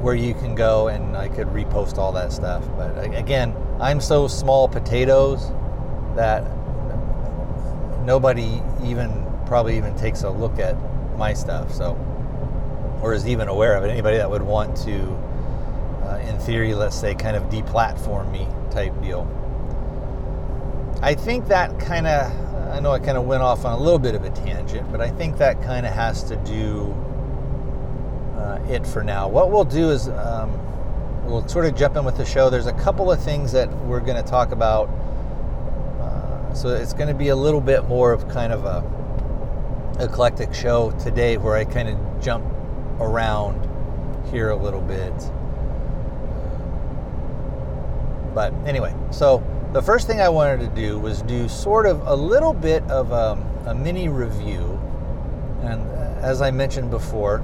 where 0.00 0.14
you 0.14 0.32
can 0.32 0.54
go 0.54 0.88
and 0.88 1.16
I 1.16 1.28
could 1.28 1.48
repost 1.48 1.98
all 1.98 2.12
that 2.12 2.32
stuff. 2.32 2.64
But 2.76 3.14
again, 3.14 3.54
I'm 3.80 4.00
so 4.00 4.28
small 4.28 4.68
potatoes 4.68 5.50
that 6.14 6.42
nobody 8.04 8.62
even 8.84 9.26
probably 9.44 9.76
even 9.76 9.96
takes 9.96 10.22
a 10.22 10.30
look 10.30 10.58
at 10.58 10.76
my 11.16 11.34
stuff. 11.34 11.74
So, 11.74 11.98
or 13.02 13.12
is 13.12 13.26
even 13.26 13.48
aware 13.48 13.74
of 13.74 13.84
it. 13.84 13.90
Anybody 13.90 14.16
that 14.16 14.30
would 14.30 14.42
want 14.42 14.76
to, 14.78 15.02
uh, 16.04 16.22
in 16.28 16.38
theory, 16.38 16.74
let's 16.74 16.98
say, 16.98 17.14
kind 17.14 17.36
of 17.36 17.44
deplatform 17.44 18.30
me 18.30 18.46
type 18.70 18.98
deal. 19.02 19.26
I 21.02 21.14
think 21.14 21.48
that 21.48 21.78
kind 21.80 22.06
of 22.06 22.49
I 22.70 22.78
know 22.78 22.92
I 22.92 23.00
kind 23.00 23.18
of 23.18 23.24
went 23.24 23.42
off 23.42 23.64
on 23.64 23.72
a 23.72 23.82
little 23.82 23.98
bit 23.98 24.14
of 24.14 24.24
a 24.24 24.30
tangent, 24.30 24.90
but 24.92 25.00
I 25.00 25.10
think 25.10 25.38
that 25.38 25.60
kind 25.62 25.84
of 25.84 25.92
has 25.92 26.22
to 26.24 26.36
do 26.36 26.94
uh, 28.36 28.60
it 28.68 28.86
for 28.86 29.02
now. 29.02 29.28
What 29.28 29.50
we'll 29.50 29.64
do 29.64 29.90
is 29.90 30.08
um, 30.08 30.52
we'll 31.24 31.46
sort 31.48 31.66
of 31.66 31.74
jump 31.74 31.96
in 31.96 32.04
with 32.04 32.16
the 32.16 32.24
show. 32.24 32.48
There's 32.48 32.66
a 32.66 32.72
couple 32.72 33.10
of 33.10 33.20
things 33.20 33.50
that 33.52 33.68
we're 33.84 34.00
going 34.00 34.22
to 34.22 34.28
talk 34.28 34.52
about. 34.52 34.88
Uh, 36.00 36.54
so 36.54 36.68
it's 36.68 36.92
going 36.92 37.08
to 37.08 37.14
be 37.14 37.28
a 37.28 37.36
little 37.36 37.60
bit 37.60 37.88
more 37.88 38.12
of 38.12 38.28
kind 38.28 38.52
of 38.52 38.64
a 38.64 38.84
eclectic 40.02 40.54
show 40.54 40.92
today 40.92 41.36
where 41.36 41.56
I 41.56 41.64
kind 41.64 41.88
of 41.88 42.22
jump 42.22 42.44
around 43.00 43.68
here 44.30 44.50
a 44.50 44.56
little 44.56 44.80
bit. 44.80 45.12
But 48.32 48.54
anyway, 48.64 48.94
so 49.10 49.42
the 49.72 49.82
first 49.82 50.06
thing 50.06 50.20
I 50.20 50.28
wanted 50.28 50.60
to 50.60 50.68
do 50.74 50.98
was 50.98 51.22
do 51.22 51.48
sort 51.48 51.86
of 51.86 52.06
a 52.06 52.14
little 52.14 52.52
bit 52.52 52.82
of 52.84 53.12
a, 53.12 53.32
um, 53.32 53.42
a 53.66 53.74
mini 53.74 54.08
review. 54.08 54.80
And 55.62 55.82
uh, 55.82 56.18
as 56.22 56.42
I 56.42 56.50
mentioned 56.50 56.90
before, 56.90 57.42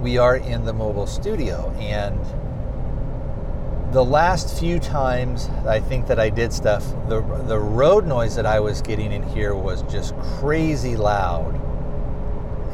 we 0.00 0.18
are 0.18 0.36
in 0.36 0.64
the 0.64 0.72
mobile 0.72 1.06
studio. 1.06 1.70
And 1.78 2.18
the 3.92 4.04
last 4.04 4.58
few 4.58 4.78
times 4.78 5.48
I 5.66 5.80
think 5.80 6.06
that 6.08 6.18
I 6.18 6.28
did 6.28 6.52
stuff, 6.52 6.86
the 7.08 7.20
the 7.46 7.58
road 7.58 8.06
noise 8.06 8.36
that 8.36 8.44
I 8.44 8.60
was 8.60 8.82
getting 8.82 9.12
in 9.12 9.22
here 9.22 9.54
was 9.54 9.82
just 9.84 10.14
crazy 10.18 10.94
loud, 10.94 11.54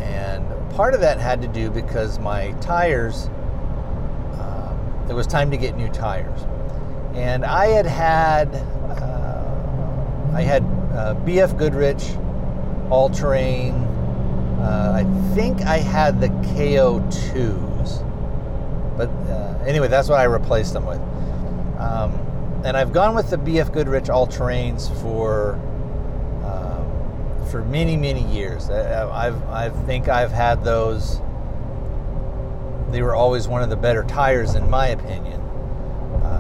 and 0.01 0.45
part 0.75 0.93
of 0.93 1.01
that 1.01 1.21
had 1.21 1.41
to 1.43 1.49
do 1.49 1.71
because 1.71 2.19
my 2.19 2.51
tires. 2.61 3.29
Um, 4.41 5.07
it 5.09 5.15
was 5.15 5.29
time 5.29 5.53
to 5.53 5.57
get 5.57 5.77
new 5.77 5.89
tires, 5.89 6.41
and 7.15 7.45
I 7.45 7.67
had 7.67 7.87
had 7.87 8.55
uh, 8.55 10.33
I 10.35 10.43
had 10.43 10.63
uh, 10.93 11.15
BF 11.25 11.57
Goodrich 11.57 12.03
all 12.91 13.09
terrain. 13.09 13.75
Uh, 14.61 14.93
I 14.95 15.35
think 15.35 15.63
I 15.63 15.79
had 15.79 16.21
the 16.21 16.29
KO2s, 16.29 17.99
but 18.97 19.09
uh, 19.31 19.65
anyway, 19.65 19.89
that's 19.89 20.09
what 20.09 20.19
I 20.19 20.25
replaced 20.25 20.73
them 20.73 20.87
with. 20.87 21.01
Um, 21.79 22.13
and 22.65 22.77
I've 22.77 22.93
gone 22.93 23.15
with 23.15 23.31
the 23.31 23.37
BF 23.37 23.73
Goodrich 23.73 24.09
all 24.09 24.27
terrains 24.27 24.91
for 25.03 25.55
um, 26.45 27.47
for 27.51 27.63
many 27.65 27.97
many 27.97 28.25
years. 28.25 28.71
I, 28.71 29.27
I've 29.27 29.43
I 29.49 29.69
think 29.87 30.09
I've 30.09 30.33
had 30.33 30.65
those. 30.65 31.21
They 32.91 33.03
were 33.03 33.15
always 33.15 33.47
one 33.47 33.63
of 33.63 33.71
the 33.71 33.77
better 33.77 34.03
tires 34.05 34.55
in 34.55 34.69
my 34.71 34.89
opinion. 34.89 35.44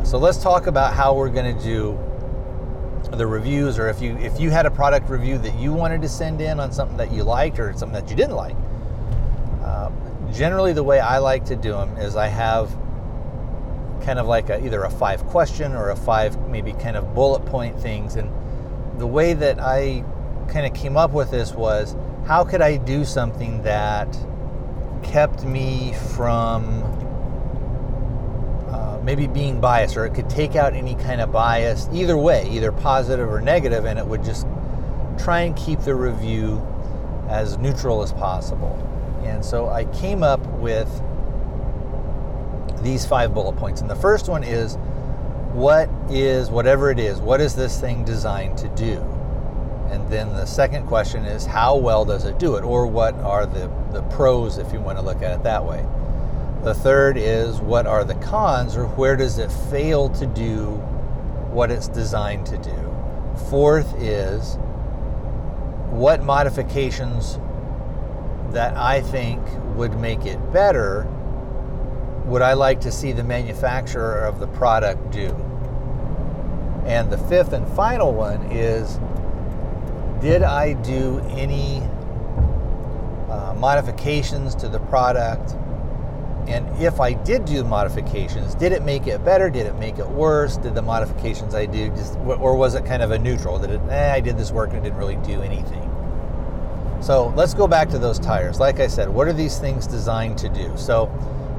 Uh, 0.05 0.07
so 0.07 0.19
let's 0.19 0.39
talk 0.39 0.67
about 0.67 0.95
how 0.95 1.15
we're 1.15 1.31
going 1.31 1.57
to 1.57 1.63
do 1.65 1.99
the 3.17 3.27
reviews 3.27 3.79
or 3.79 3.89
if 3.89 4.01
you 4.01 4.17
if 4.19 4.41
you 4.41 4.51
had 4.51 4.67
a 4.67 4.71
product 4.71 5.09
review 5.09 5.39
that 5.39 5.55
you 5.57 5.73
wanted 5.73 6.03
to 6.03 6.09
send 6.09 6.41
in 6.41 6.59
on 6.59 6.73
something 6.73 6.97
that 6.97 7.13
you 7.13 7.23
liked 7.23 7.59
or 7.59 7.73
something 7.75 7.93
that 7.93 8.11
you 8.11 8.17
didn't 8.17 8.35
like. 8.35 8.57
Um, 9.65 9.95
generally 10.33 10.73
the 10.73 10.83
way 10.83 11.01
i 11.01 11.19
like 11.19 11.45
to 11.47 11.57
do 11.57 11.73
them 11.73 11.97
is 11.97 12.17
i 12.17 12.27
have 12.27 12.71
kind 14.03 14.19
of 14.19 14.27
like 14.27 14.51
a, 14.51 14.65
either 14.65 14.83
a 14.83 14.91
five 14.91 15.25
question 15.27 15.73
or 15.73 15.91
a 15.91 15.97
five 15.97 16.37
maybe 16.49 16.73
kind 16.73 16.97
of 16.97 17.15
bullet 17.15 17.45
point 17.47 17.79
things. 17.81 18.17
And 18.17 18.31
the 19.01 19.07
way 19.07 19.33
that 19.35 19.61
i 19.61 20.05
kind 20.49 20.67
of 20.67 20.75
came 20.75 20.97
up 20.97 21.13
with 21.13 21.31
this 21.31 21.53
was 21.53 21.95
how 22.27 22.45
could 22.45 22.61
i 22.61 22.77
do 22.77 23.05
something 23.05 23.63
that 23.63 24.09
kept 25.03 25.45
me 25.45 25.95
from 26.15 26.94
maybe 29.05 29.27
being 29.27 29.61
biased, 29.61 29.97
or 29.97 30.07
it 30.07 30.15
could 30.15 30.31
take 30.31 30.57
out 30.57 30.73
any 30.73 30.95
kind 30.95 31.21
of 31.21 31.31
bias 31.31 31.89
either 31.93 32.17
way, 32.17 32.49
either 32.51 32.73
positive 32.73 33.31
or 33.31 33.41
negative, 33.41 33.85
and 33.85 33.99
it 33.99 34.07
would 34.07 34.25
just 34.25 34.47
try 35.19 35.41
and 35.41 35.57
keep 35.57 35.81
the 35.81 35.95
review 35.95 36.67
as 37.29 37.59
neutral 37.59 38.03
as 38.03 38.13
possible. 38.13 38.81
And 39.25 39.45
so 39.45 39.69
I 39.69 39.85
came 39.87 40.23
up 40.23 40.41
with 40.59 40.89
these 42.83 43.07
five 43.07 43.35
bullet 43.35 43.57
points. 43.57 43.81
And 43.81 43.91
the 43.91 43.97
first 43.97 44.29
one 44.29 44.45
is 44.45 44.77
what 45.53 45.89
is, 46.11 46.51
whatever 46.51 46.91
it 46.91 46.99
is, 46.99 47.21
what 47.21 47.41
is 47.41 47.55
this 47.55 47.81
thing 47.81 48.05
designed 48.05 48.59
to 48.59 48.69
do? 48.69 48.99
And 49.91 50.09
then 50.11 50.29
the 50.31 50.45
second 50.47 50.87
question 50.87 51.25
is 51.25 51.47
how 51.47 51.77
well 51.77 52.05
does 52.05 52.25
it 52.25 52.39
do 52.39 52.57
it? 52.57 52.65
Or 52.65 52.87
what 52.87 53.15
are 53.17 53.47
the, 53.47 53.71
the 53.93 54.03
pros 54.03 54.59
if 54.59 54.73
you 54.73 54.81
want 54.81 54.99
to 54.99 55.05
look 55.05 55.23
at 55.23 55.33
it 55.33 55.43
that 55.45 55.65
way? 55.65 55.87
The 56.64 56.73
third 56.73 57.18
is 57.18 57.61
what 57.61 57.87
are 57.87 58.04
the 58.04 58.14
cons 58.14 58.75
or 58.75 58.87
where 58.87 59.16
does 59.16 59.37
it 59.37 59.52
fail 59.71 60.09
to 60.09 60.25
do 60.25 60.71
what 61.50 61.71
it's 61.71 61.88
designed 61.88 62.47
to 62.47 62.56
do? 62.56 63.37
Fourth 63.50 63.94
is 64.00 64.56
what 65.90 66.23
modifications 66.23 67.38
that 68.54 68.75
I 68.78 69.02
think 69.02 69.42
would 69.76 70.00
make 70.00 70.25
it 70.25 70.38
better 70.54 71.06
would 72.25 72.40
I 72.40 72.54
like 72.54 72.80
to 72.80 72.90
see 72.90 73.12
the 73.12 73.25
manufacturer 73.25 74.25
of 74.25 74.40
the 74.40 74.47
product 74.47 75.11
do? 75.11 75.28
And 76.87 77.11
the 77.12 77.18
fifth 77.18 77.52
and 77.52 77.68
final 77.76 78.14
one 78.14 78.40
is 78.50 78.99
did 80.23 80.42
I 80.42 80.73
do 80.73 81.18
any 81.28 81.83
uh, 83.28 83.54
modifications 83.59 84.54
to 84.54 84.68
the 84.68 84.78
product 84.80 85.56
and 86.47 86.69
if 86.83 87.01
I 87.01 87.13
did 87.13 87.45
do 87.45 87.65
modifications, 87.65 88.55
did 88.55 88.73
it 88.73 88.83
make 88.83 89.07
it 89.07 89.25
better? 89.25 89.49
Did 89.49 89.67
it 89.67 89.77
make 89.77 89.99
it 89.99 90.09
worse? 90.09 90.57
Did 90.57 90.75
the 90.75 90.83
modifications 90.83 91.55
I 91.55 91.67
do 91.67 91.89
just, 91.91 92.17
or 92.19 92.57
was 92.57 92.75
it 92.75 92.85
kind 92.85 93.03
of 93.03 93.11
a 93.11 93.19
neutral? 93.19 93.59
Did 93.59 93.71
it, 93.71 93.81
eh, 93.89 94.13
I 94.13 94.21
did 94.21 94.37
this 94.37 94.51
work 94.51 94.71
and 94.71 94.79
it 94.79 94.83
didn't 94.83 94.99
really 94.99 95.17
do 95.17 95.41
anything? 95.43 95.91
So 97.01 97.33
let's 97.37 97.55
go 97.55 97.67
back 97.67 97.89
to 97.91 97.99
those 97.99 98.19
tires. 98.19 98.61
Like 98.61 98.81
I 98.81 98.87
said, 98.87 99.09
what 99.09 99.29
are 99.29 99.33
these 99.33 99.59
things 99.59 99.87
designed 99.87 100.39
to 100.39 100.49
do? 100.49 100.73
So 100.77 101.07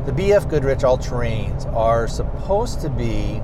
the 0.05 0.11
BF 0.11 0.49
Goodrich 0.49 0.83
All 0.83 0.97
Terrains 0.97 1.71
are 1.73 2.07
supposed 2.07 2.81
to 2.81 2.89
be 2.89 3.41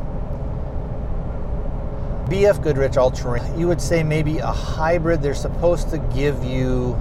BF 2.25 2.62
Goodrich 2.63 2.98
All 2.98 3.12
Terrain. 3.12 3.60
You 3.60 3.67
would 3.67 3.81
say 3.81 4.03
maybe 4.03 4.38
a 4.39 4.48
hybrid. 4.48 5.21
They're 5.21 5.33
supposed 5.33 5.89
to 5.89 5.98
give 6.13 6.43
you 6.43 6.95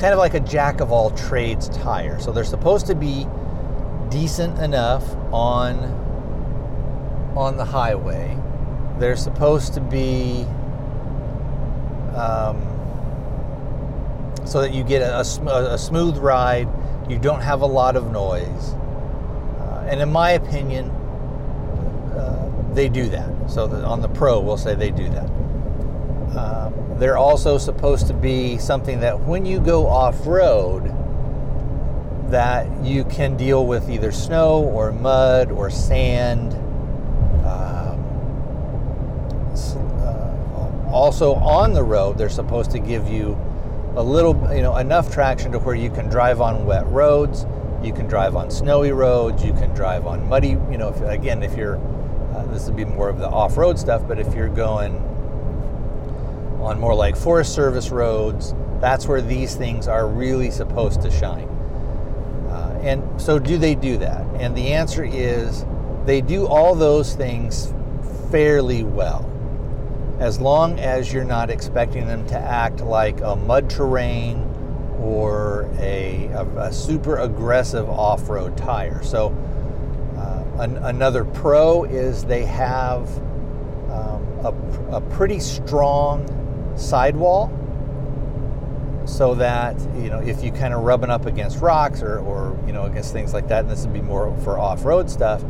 kind 0.00 0.14
of 0.14 0.18
like 0.18 0.32
a 0.32 0.40
jack 0.40 0.80
of 0.80 0.90
all 0.90 1.10
trades 1.10 1.68
tire. 1.68 2.18
So 2.18 2.32
they're 2.32 2.42
supposed 2.42 2.86
to 2.86 2.94
be 2.94 3.26
decent 4.08 4.58
enough 4.58 5.04
on 5.32 5.76
on 7.36 7.58
the 7.58 7.64
highway. 7.64 8.36
They're 8.98 9.16
supposed 9.16 9.74
to 9.74 9.80
be 9.80 10.46
um, 12.16 12.66
so 14.44 14.62
that 14.62 14.72
you 14.72 14.82
get 14.82 15.02
a, 15.02 15.18
a, 15.18 15.74
a, 15.74 15.78
smooth 15.78 16.16
ride. 16.18 16.68
You 17.08 17.18
don't 17.18 17.40
have 17.40 17.60
a 17.60 17.66
lot 17.66 17.94
of 17.94 18.10
noise, 18.10 18.74
uh, 19.60 19.86
and 19.88 20.00
in 20.00 20.10
my 20.10 20.32
opinion, 20.32 20.90
uh, 22.16 22.50
they 22.72 22.88
do 22.88 23.08
that. 23.10 23.50
So 23.50 23.70
on 23.84 24.00
the 24.00 24.08
Pro, 24.08 24.40
we'll 24.40 24.56
say 24.56 24.74
they 24.74 24.90
do 24.90 25.08
that. 25.10 25.30
Um, 26.36 26.79
they're 27.00 27.16
also 27.16 27.56
supposed 27.56 28.06
to 28.08 28.12
be 28.12 28.58
something 28.58 29.00
that 29.00 29.18
when 29.20 29.46
you 29.46 29.58
go 29.58 29.86
off 29.86 30.26
road, 30.26 30.94
that 32.30 32.68
you 32.84 33.04
can 33.06 33.38
deal 33.38 33.66
with 33.66 33.88
either 33.88 34.12
snow 34.12 34.62
or 34.62 34.92
mud 34.92 35.50
or 35.50 35.70
sand. 35.70 36.52
Um, 37.46 38.04
uh, 39.98 40.90
also 40.92 41.34
on 41.36 41.72
the 41.72 41.82
road, 41.82 42.18
they're 42.18 42.28
supposed 42.28 42.70
to 42.72 42.78
give 42.78 43.08
you 43.08 43.38
a 43.96 44.02
little, 44.02 44.34
you 44.54 44.60
know, 44.60 44.76
enough 44.76 45.10
traction 45.10 45.52
to 45.52 45.58
where 45.58 45.74
you 45.74 45.90
can 45.90 46.10
drive 46.10 46.42
on 46.42 46.66
wet 46.66 46.86
roads, 46.88 47.46
you 47.82 47.94
can 47.94 48.06
drive 48.08 48.36
on 48.36 48.50
snowy 48.50 48.92
roads, 48.92 49.42
you 49.42 49.54
can 49.54 49.74
drive 49.74 50.06
on 50.06 50.28
muddy, 50.28 50.50
you 50.50 50.76
know, 50.76 50.90
if, 50.90 51.00
again, 51.00 51.42
if 51.42 51.56
you're, 51.56 51.78
uh, 52.34 52.44
this 52.52 52.66
would 52.66 52.76
be 52.76 52.84
more 52.84 53.08
of 53.08 53.18
the 53.18 53.28
off-road 53.28 53.78
stuff, 53.78 54.06
but 54.06 54.18
if 54.18 54.34
you're 54.34 54.48
going 54.48 55.09
on 56.60 56.78
more 56.78 56.94
like 56.94 57.16
Forest 57.16 57.54
Service 57.54 57.90
roads, 57.90 58.54
that's 58.80 59.06
where 59.06 59.20
these 59.20 59.54
things 59.54 59.88
are 59.88 60.06
really 60.06 60.50
supposed 60.50 61.02
to 61.02 61.10
shine. 61.10 61.48
Uh, 62.48 62.78
and 62.82 63.20
so, 63.20 63.38
do 63.38 63.58
they 63.58 63.74
do 63.74 63.96
that? 63.98 64.24
And 64.40 64.56
the 64.56 64.72
answer 64.72 65.04
is 65.04 65.64
they 66.04 66.20
do 66.20 66.46
all 66.46 66.74
those 66.74 67.14
things 67.14 67.72
fairly 68.30 68.84
well, 68.84 69.28
as 70.18 70.40
long 70.40 70.78
as 70.78 71.12
you're 71.12 71.24
not 71.24 71.50
expecting 71.50 72.06
them 72.06 72.26
to 72.28 72.38
act 72.38 72.80
like 72.80 73.20
a 73.20 73.36
mud 73.36 73.68
terrain 73.68 74.46
or 75.00 75.70
a, 75.78 76.26
a, 76.26 76.46
a 76.58 76.72
super 76.72 77.18
aggressive 77.18 77.88
off 77.88 78.28
road 78.28 78.56
tire. 78.56 79.02
So, 79.02 79.28
uh, 80.16 80.62
an, 80.62 80.76
another 80.78 81.24
pro 81.24 81.84
is 81.84 82.24
they 82.24 82.44
have 82.44 83.08
um, 83.90 84.22
a, 84.44 84.96
a 84.96 85.00
pretty 85.00 85.40
strong 85.40 86.26
sidewall 86.80 87.56
so 89.06 89.34
that 89.34 89.78
you 89.96 90.08
know 90.10 90.20
if 90.20 90.42
you 90.42 90.52
kind 90.52 90.74
of 90.74 90.82
rubbing 90.82 91.10
up 91.10 91.26
against 91.26 91.60
rocks 91.60 92.02
or, 92.02 92.18
or 92.18 92.58
you 92.66 92.72
know 92.72 92.84
against 92.84 93.12
things 93.12 93.32
like 93.34 93.48
that 93.48 93.60
and 93.60 93.70
this 93.70 93.84
would 93.84 93.92
be 93.92 94.00
more 94.00 94.36
for 94.38 94.58
off-road 94.58 95.10
stuff 95.10 95.42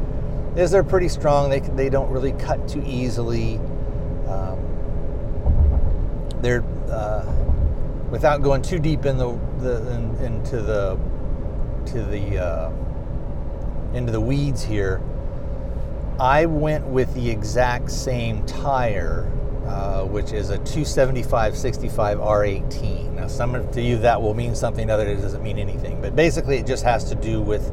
is 0.56 0.70
they're 0.70 0.82
pretty 0.82 1.08
strong. 1.08 1.48
They, 1.50 1.60
they 1.60 1.88
don't 1.88 2.10
really 2.10 2.32
cut 2.32 2.68
too 2.68 2.82
easily. 2.84 3.58
Um, 4.26 4.58
they're 6.40 6.64
uh, 6.90 7.24
without 8.10 8.42
going 8.42 8.62
too 8.62 8.78
deep 8.78 9.06
in 9.06 9.16
the, 9.16 9.38
the 9.58 9.92
in, 9.92 10.16
into 10.16 10.60
the 10.60 10.98
to 11.86 12.02
the 12.02 12.38
uh, 12.38 12.72
into 13.94 14.12
the 14.12 14.20
weeds 14.20 14.62
here 14.62 15.00
I 16.18 16.44
went 16.44 16.86
with 16.86 17.14
the 17.14 17.30
exact 17.30 17.90
same 17.90 18.44
tire 18.44 19.30
uh, 19.70 20.02
which 20.02 20.32
is 20.32 20.50
a 20.50 20.56
275 20.58 21.56
65 21.56 22.18
R18. 22.18 23.14
Now, 23.14 23.28
some 23.28 23.70
to 23.70 23.80
you 23.80 23.98
that 23.98 24.20
will 24.20 24.34
mean 24.34 24.56
something, 24.56 24.90
other 24.90 25.06
it 25.06 25.20
doesn't 25.20 25.42
mean 25.42 25.58
anything. 25.58 26.00
But 26.00 26.16
basically, 26.16 26.58
it 26.58 26.66
just 26.66 26.82
has 26.82 27.04
to 27.04 27.14
do 27.14 27.40
with 27.40 27.72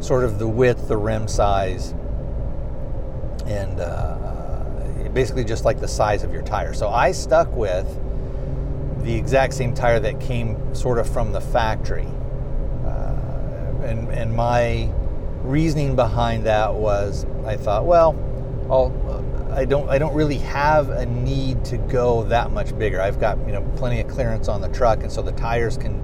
sort 0.00 0.22
of 0.22 0.38
the 0.38 0.46
width, 0.46 0.86
the 0.86 0.96
rim 0.96 1.26
size, 1.26 1.90
and 3.46 3.80
uh, 3.80 5.08
basically 5.14 5.44
just 5.44 5.64
like 5.64 5.80
the 5.80 5.88
size 5.88 6.22
of 6.22 6.32
your 6.32 6.42
tire. 6.42 6.72
So 6.72 6.88
I 6.88 7.10
stuck 7.10 7.50
with 7.56 7.86
the 9.02 9.14
exact 9.14 9.54
same 9.54 9.74
tire 9.74 9.98
that 10.00 10.20
came 10.20 10.74
sort 10.74 10.98
of 10.98 11.08
from 11.08 11.32
the 11.32 11.40
factory. 11.40 12.08
Uh, 12.84 13.82
and, 13.82 14.08
and 14.10 14.34
my 14.34 14.88
reasoning 15.42 15.96
behind 15.96 16.44
that 16.46 16.74
was 16.74 17.26
I 17.44 17.56
thought, 17.56 17.86
well, 17.86 18.16
I'll, 18.70 18.92
I 19.54 19.64
don't 19.64 19.88
I 19.88 19.98
don't 19.98 20.14
really 20.14 20.38
have 20.38 20.90
a 20.90 21.06
need 21.06 21.64
to 21.66 21.78
go 21.78 22.24
that 22.24 22.50
much 22.50 22.76
bigger. 22.76 23.00
I've 23.00 23.20
got 23.20 23.38
you 23.46 23.52
know 23.52 23.62
plenty 23.76 24.00
of 24.00 24.08
clearance 24.08 24.48
on 24.48 24.60
the 24.60 24.68
truck, 24.68 25.02
and 25.02 25.12
so 25.12 25.22
the 25.22 25.32
tires 25.32 25.76
can 25.76 26.02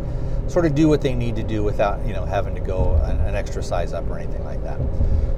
sort 0.49 0.67
of 0.67 0.75
do 0.75 0.89
what 0.89 1.01
they 1.01 1.15
need 1.15 1.37
to 1.37 1.43
do 1.43 1.63
without 1.63 2.05
you 2.07 2.13
know 2.13 2.25
having 2.25 2.55
to 2.55 2.61
go 2.61 2.95
an, 3.05 3.19
an 3.21 3.35
extra 3.35 3.63
size 3.63 3.93
up 3.93 4.09
or 4.09 4.19
anything 4.19 4.45
like 4.45 4.63
that. 4.63 4.81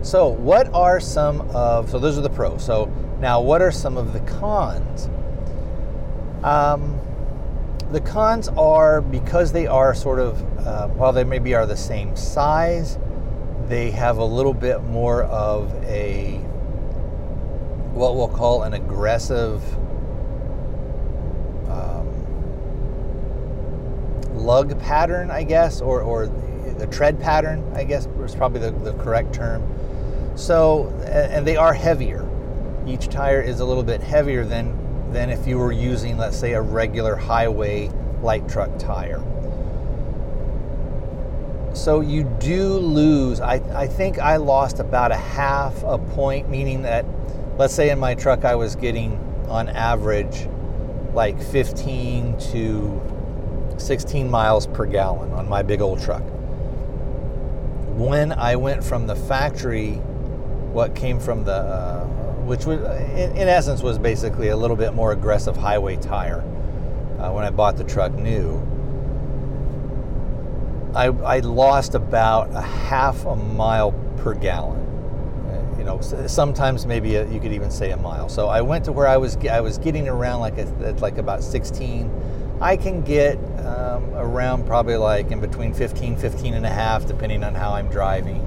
So 0.03 0.29
what 0.29 0.73
are 0.75 1.01
some 1.01 1.43
of 1.55 1.91
so 1.91 1.99
those 1.99 2.19
are 2.19 2.23
the 2.23 2.31
pros. 2.31 2.65
So 2.65 2.87
now 3.21 3.41
what 3.41 3.63
are 3.63 3.73
some 3.73 3.97
of 3.97 4.13
the 4.13 4.21
cons? 4.21 5.09
Um, 6.45 6.99
the 7.93 8.01
cons 8.01 8.49
are 8.49 9.01
because 9.01 9.53
they 9.53 9.67
are 9.67 9.95
sort 9.95 10.19
of 10.19 10.67
uh, 10.67 10.89
while 10.89 11.13
they 11.13 11.25
maybe 11.25 11.55
are 11.55 11.67
the 11.67 11.77
same 11.77 12.15
size, 12.17 12.99
they 13.69 13.91
have 13.91 14.19
a 14.19 14.25
little 14.25 14.55
bit 14.55 14.83
more 14.83 15.23
of 15.25 15.73
a 15.85 16.45
what 17.95 18.17
we'll 18.17 18.29
call 18.29 18.63
an 18.63 18.75
aggressive 18.75 19.63
um, 21.69 22.09
lug 24.35 24.79
pattern, 24.81 25.31
I 25.31 25.43
guess, 25.43 25.81
or, 25.81 26.01
or 26.01 26.27
the 26.79 26.87
tread 26.87 27.21
pattern, 27.21 27.71
I 27.75 27.85
guess 27.85 28.07
is 28.25 28.35
probably 28.35 28.61
the, 28.61 28.71
the 28.71 28.93
correct 28.95 29.35
term. 29.35 29.63
So, 30.37 30.89
and 31.07 31.47
they 31.47 31.57
are 31.57 31.75
heavier. 31.75 32.29
Each 32.87 33.09
tire 33.09 33.41
is 33.43 33.61
a 33.61 33.65
little 33.65 33.83
bit 33.83 34.01
heavier 34.01 34.45
than, 34.45 35.13
than 35.13 35.31
if 35.31 35.47
you 35.47 35.59
were 35.59 35.73
using, 35.73 36.17
let's 36.17 36.37
say, 36.37 36.55
a 36.55 36.61
regular 36.61 37.15
highway 37.15 37.91
light 38.23 38.49
truck 38.49 38.79
tire. 38.79 39.23
So 41.75 42.01
you 42.01 42.25
do 42.41 42.75
lose. 42.75 43.41
I, 43.41 43.55
I 43.75 43.87
think 43.87 44.19
I 44.19 44.37
lost 44.37 44.79
about 44.79 45.13
a 45.13 45.17
half 45.17 45.83
a 45.85 45.99
point, 45.99 46.49
meaning 46.49 46.83
that 46.83 47.05
let's 47.59 47.75
say 47.75 47.91
in 47.91 47.99
my 47.99 48.15
truck 48.15 48.45
I 48.45 48.55
was 48.55 48.77
getting 48.77 49.19
on 49.49 49.69
average 49.69 50.49
like 51.13 51.41
15 51.43 52.39
to 52.39 53.75
16 53.77 54.31
miles 54.31 54.67
per 54.67 54.87
gallon 54.87 55.33
on 55.33 55.49
my 55.49 55.63
big 55.63 55.81
old 55.81 56.01
truck. 56.01 56.23
When 57.95 58.33
I 58.33 58.57
went 58.57 58.83
from 58.83 59.07
the 59.07 59.15
factory, 59.15 59.93
what 60.73 60.95
came 60.95 61.21
from 61.21 61.45
the, 61.45 61.53
uh, 61.53 62.05
which 62.47 62.65
was, 62.65 62.81
in, 63.11 63.37
in, 63.37 63.49
essence 63.49 63.83
was 63.83 63.99
basically 63.99 64.49
a 64.49 64.57
little 64.57 64.77
bit 64.77 64.95
more 64.95 65.13
aggressive 65.13 65.57
highway 65.57 65.97
tire 65.97 66.41
uh, 67.19 67.31
when 67.31 67.45
I 67.45 67.51
bought 67.51 67.77
the 67.77 67.85
truck 67.85 68.13
new, 68.13 68.57
I, 70.95 71.07
I 71.07 71.41
lost 71.41 71.95
about 71.95 72.51
a 72.55 72.63
half 72.63 73.27
a 73.27 73.37
mile 73.37 73.93
per 74.17 74.35
gallon 74.35 74.92
you 75.83 75.89
know, 75.89 76.01
sometimes 76.01 76.87
maybe 76.87 77.17
a, 77.17 77.29
you 77.29 77.41
could 77.41 77.53
even 77.53 77.69
say 77.69 77.91
a 77.91 77.97
mile. 77.97 78.29
So 78.29 78.47
I 78.47 78.61
went 78.61 78.85
to 78.85 78.93
where 78.93 79.09
I 79.09 79.17
was 79.17 79.37
I 79.49 79.61
was 79.61 79.79
getting 79.79 80.09
around 80.09 80.39
like 80.39 80.57
a, 80.57 80.65
like 81.01 81.19
about 81.19 81.43
16. 81.43 82.09
I 82.61 82.77
can 82.77 83.03
get 83.03 83.37
um, 83.67 84.15
around 84.15 84.65
probably 84.65 84.95
like 84.95 85.33
in 85.33 85.41
between 85.41 85.75
15, 85.75 86.17
15 86.19 86.55
and 86.55 86.65
a 86.65 86.69
half, 86.71 87.05
depending 87.07 87.43
on 87.43 87.57
how 87.57 87.73
I'm 87.73 87.89
driving, 87.89 88.41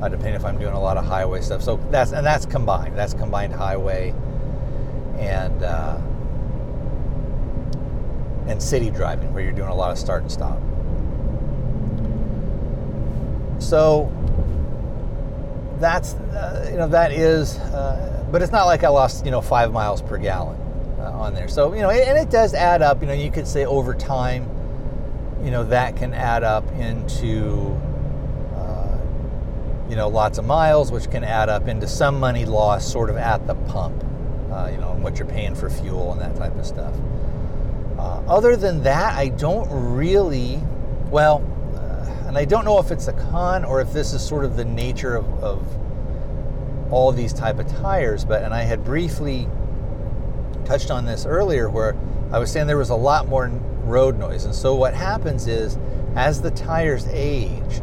uh, 0.00 0.08
depending 0.08 0.34
if 0.34 0.44
I'm 0.44 0.56
doing 0.56 0.72
a 0.72 0.80
lot 0.80 0.96
of 0.96 1.04
highway 1.04 1.40
stuff. 1.40 1.62
So 1.62 1.78
that's 1.90 2.12
and 2.12 2.24
that's 2.24 2.46
combined. 2.46 2.96
That's 2.96 3.12
combined 3.12 3.54
highway 3.54 4.14
and 5.18 5.64
uh, 5.64 5.98
and 8.46 8.62
city 8.62 8.90
driving, 8.90 9.34
where 9.34 9.42
you're 9.42 9.52
doing 9.52 9.70
a 9.70 9.74
lot 9.74 9.90
of 9.90 9.98
start 9.98 10.22
and 10.22 10.30
stop. 10.30 10.60
So 13.60 14.12
that's 15.78 16.14
uh, 16.14 16.68
you 16.70 16.76
know 16.76 16.88
that 16.88 17.12
is, 17.12 17.58
uh, 17.58 18.26
but 18.30 18.42
it's 18.42 18.52
not 18.52 18.66
like 18.66 18.84
I 18.84 18.88
lost 18.88 19.24
you 19.24 19.30
know 19.30 19.40
five 19.40 19.72
miles 19.72 20.02
per 20.02 20.18
gallon 20.18 20.60
uh, 20.98 21.10
on 21.12 21.34
there. 21.34 21.48
So 21.48 21.74
you 21.74 21.80
know, 21.80 21.90
and 21.90 22.18
it 22.18 22.30
does 22.30 22.54
add 22.54 22.82
up. 22.82 23.00
You 23.00 23.06
know, 23.08 23.14
you 23.14 23.30
could 23.30 23.46
say 23.46 23.64
over 23.64 23.94
time, 23.94 24.48
you 25.42 25.50
know, 25.50 25.64
that 25.64 25.96
can 25.96 26.14
add 26.14 26.42
up 26.42 26.70
into 26.72 27.78
uh, 28.54 28.98
you 29.88 29.96
know 29.96 30.08
lots 30.08 30.38
of 30.38 30.44
miles, 30.44 30.92
which 30.92 31.10
can 31.10 31.24
add 31.24 31.48
up 31.48 31.68
into 31.68 31.86
some 31.88 32.18
money 32.18 32.44
lost 32.44 32.90
sort 32.90 33.10
of 33.10 33.16
at 33.16 33.46
the 33.46 33.54
pump. 33.54 34.04
Uh, 34.50 34.68
you 34.72 34.78
know, 34.78 34.92
and 34.92 35.02
what 35.02 35.18
you're 35.18 35.28
paying 35.28 35.54
for 35.54 35.68
fuel 35.68 36.12
and 36.12 36.20
that 36.20 36.34
type 36.36 36.56
of 36.56 36.66
stuff. 36.66 36.94
Other 38.28 38.56
than 38.56 38.82
that, 38.82 39.14
I 39.14 39.28
don't 39.28 39.68
really. 39.70 40.60
Well, 41.10 41.42
and 42.28 42.36
I 42.36 42.44
don't 42.44 42.66
know 42.66 42.78
if 42.78 42.90
it's 42.90 43.08
a 43.08 43.14
con 43.14 43.64
or 43.64 43.80
if 43.80 43.94
this 43.94 44.12
is 44.12 44.22
sort 44.22 44.44
of 44.44 44.54
the 44.54 44.64
nature 44.64 45.16
of, 45.16 45.24
of 45.42 46.92
all 46.92 47.10
these 47.10 47.32
type 47.32 47.58
of 47.58 47.66
tires, 47.68 48.22
but 48.26 48.42
and 48.42 48.52
I 48.52 48.64
had 48.64 48.84
briefly 48.84 49.48
touched 50.66 50.90
on 50.90 51.06
this 51.06 51.24
earlier 51.24 51.70
where 51.70 51.96
I 52.30 52.38
was 52.38 52.52
saying 52.52 52.66
there 52.66 52.76
was 52.76 52.90
a 52.90 52.94
lot 52.94 53.28
more 53.28 53.48
road 53.48 54.18
noise. 54.18 54.44
And 54.44 54.54
so 54.54 54.74
what 54.74 54.92
happens 54.92 55.46
is 55.46 55.78
as 56.16 56.42
the 56.42 56.50
tires 56.50 57.06
age, 57.08 57.80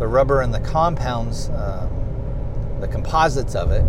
the 0.00 0.08
rubber 0.08 0.40
and 0.40 0.52
the 0.52 0.60
compounds, 0.60 1.50
um, 1.50 2.78
the 2.80 2.88
composites 2.88 3.54
of 3.54 3.70
it, 3.70 3.84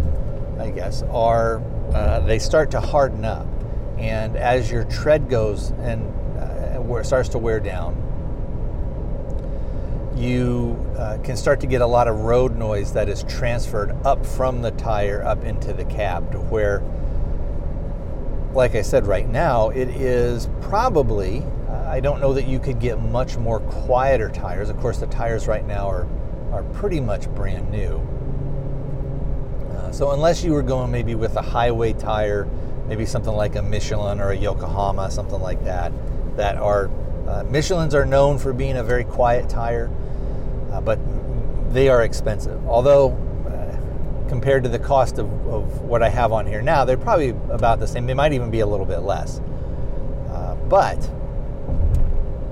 I 0.60 0.70
guess, 0.70 1.02
are 1.10 1.64
uh, 1.96 2.20
they 2.20 2.38
start 2.38 2.70
to 2.72 2.80
harden 2.80 3.26
up. 3.26 3.48
And 3.98 4.36
as 4.36 4.72
your 4.72 4.84
tread 4.84 5.32
goes 5.32 5.72
and 5.72 6.04
uh, 6.38 7.04
starts 7.04 7.30
to 7.30 7.40
wear 7.40 7.60
down, 7.60 8.05
you 10.16 10.78
uh, 10.98 11.18
can 11.24 11.36
start 11.36 11.60
to 11.60 11.68
get 11.68 11.82
a 11.82 11.86
lot 11.86 12.08
of 12.08 12.22
road 12.22 12.56
noise 12.56 12.94
that 12.94 13.10
is 13.10 13.24
transferred 13.24 13.92
up 14.06 14.26
from 14.26 14.62
the 14.62 14.72
tire 14.72 15.24
up 15.24 15.44
into 15.44 15.74
the 15.74 15.86
cab 15.86 16.32
to 16.32 16.40
where 16.40 16.82
like 18.54 18.76
I 18.76 18.82
said 18.82 19.06
right 19.06 19.28
now 19.28 19.70
it 19.70 19.90
is 19.90 20.48
probably 20.62 21.44
uh, 21.70 21.90
I 21.90 22.00
don't 22.00 22.22
know 22.22 22.34
that 22.34 22.48
you 22.48 22.60
could 22.60 22.80
get 22.80 23.02
much 23.02 23.36
more 23.38 23.60
quieter 23.60 24.30
tires. 24.30 24.70
Of 24.70 24.78
course 24.80 25.00
the 25.00 25.08
tires 25.08 25.48
right 25.48 25.66
now 25.66 25.90
are 25.90 26.08
are 26.52 26.64
pretty 26.64 27.02
much 27.02 27.28
brand 27.30 27.70
new. 27.70 27.98
Uh, 29.72 29.92
so 29.92 30.12
unless 30.12 30.44
you 30.44 30.54
were 30.54 30.64
going 30.64 30.90
maybe 30.92 31.16
with 31.16 31.36
a 31.36 31.42
highway 31.42 31.92
tire 31.92 32.48
maybe 32.88 33.06
something 33.06 33.34
like 33.34 33.56
a 33.56 33.62
Michelin 33.62 34.22
or 34.22 34.30
a 34.30 34.38
Yokohama 34.38 35.12
something 35.12 35.42
like 35.42 35.64
that 35.66 35.92
that 36.38 36.56
are 36.56 36.90
uh, 37.28 37.44
Michelins 37.44 37.94
are 37.94 38.06
known 38.06 38.38
for 38.38 38.54
being 38.54 38.78
a 38.78 38.84
very 38.84 39.04
quiet 39.04 39.50
tire 39.50 39.90
uh, 40.76 40.82
but 40.82 41.00
they 41.74 41.88
are 41.88 42.04
expensive. 42.04 42.68
Although, 42.68 43.12
uh, 43.48 44.30
compared 44.30 44.64
to 44.64 44.70
the 44.70 44.80
cost 44.80 45.18
of, 45.18 45.28
of, 45.48 45.82
what 45.82 46.04
I 46.04 46.10
have 46.10 46.34
on 46.34 46.46
here 46.46 46.62
now, 46.62 46.84
they're 46.84 46.98
probably 46.98 47.30
about 47.30 47.80
the 47.80 47.88
same. 47.88 48.06
They 48.08 48.14
might 48.14 48.34
even 48.34 48.52
be 48.52 48.60
a 48.60 48.66
little 48.66 48.86
bit 48.86 49.00
less. 49.00 49.40
Uh, 50.30 50.56
but 50.68 51.10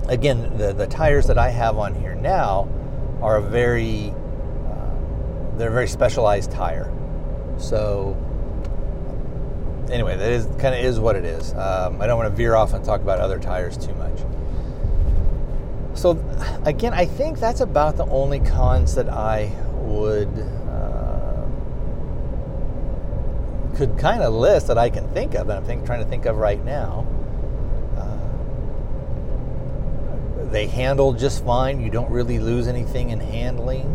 again, 0.07 0.57
the, 0.57 0.73
the 0.73 0.88
tires 0.88 1.27
that 1.27 1.38
I 1.38 1.49
have 1.49 1.77
on 1.77 1.95
here 1.95 2.15
now 2.15 2.69
are 3.21 3.38
a 3.38 3.41
very 3.41 4.12
uh, 4.12 5.57
they're 5.57 5.69
a 5.69 5.73
very 5.73 5.88
specialized 5.88 6.51
tire. 6.51 6.89
So 7.57 8.15
anyway, 9.91 10.15
that 10.15 10.31
is 10.31 10.45
kind 10.59 10.75
of 10.75 10.86
is 10.86 10.97
what 10.97 11.17
it 11.17 11.25
is. 11.25 11.53
Um, 11.55 12.01
I 12.01 12.07
don't 12.07 12.17
want 12.17 12.31
to 12.31 12.36
veer 12.36 12.55
off 12.55 12.73
and 12.73 12.86
talk 12.86 13.01
about 13.01 13.19
other 13.19 13.39
tires 13.39 13.77
too 13.77 13.93
much. 13.95 14.17
So, 15.95 16.17
again, 16.65 16.93
I 16.93 17.06
think 17.06 17.39
that's 17.39 17.62
about 17.62 17.97
the 17.97 18.06
only 18.08 18.39
cons 18.39 18.95
that 18.95 19.10
I 19.10 19.51
would 19.73 20.27
uh, 20.67 21.45
could 23.75 23.97
kind 23.97 24.23
of 24.23 24.34
list 24.34 24.67
that 24.67 24.77
I 24.77 24.89
can 24.89 25.08
think 25.10 25.36
of, 25.36 25.49
and 25.49 25.51
I'm 25.60 25.63
think, 25.63 25.86
trying 25.86 26.03
to 26.03 26.10
think 26.10 26.25
of 26.25 26.38
right 26.38 26.63
now. 26.63 27.06
Uh, 27.97 28.17
they 30.49 30.67
handle 30.67 31.13
just 31.13 31.43
fine. 31.45 31.79
You 31.79 31.91
don't 31.91 32.10
really 32.10 32.39
lose 32.39 32.67
anything 32.67 33.12
in 33.12 33.19
handling. 33.19 33.86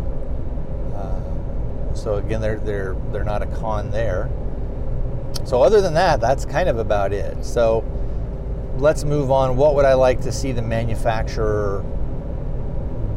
Uh, 0.95 1.93
so 1.93 2.15
again, 2.15 2.39
they're 2.39 2.59
they're 2.59 2.95
they're 3.11 3.23
not 3.25 3.41
a 3.41 3.47
con 3.47 3.91
there. 3.91 4.29
So 5.43 5.61
other 5.61 5.81
than 5.81 5.95
that, 5.95 6.21
that's 6.21 6.45
kind 6.45 6.69
of 6.69 6.77
about 6.79 7.11
it. 7.11 7.43
So 7.43 7.83
let's 8.79 9.03
move 9.03 9.29
on. 9.29 9.57
What 9.57 9.75
would 9.75 9.85
I 9.85 9.93
like 9.93 10.21
to 10.21 10.31
see 10.31 10.51
the 10.51 10.61
manufacturer 10.61 11.83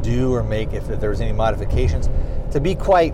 do 0.01 0.33
or 0.33 0.43
make 0.43 0.73
if, 0.73 0.89
if 0.89 0.99
there's 0.99 1.21
any 1.21 1.31
modifications? 1.31 2.09
To 2.51 2.59
be 2.59 2.75
quite 2.75 3.13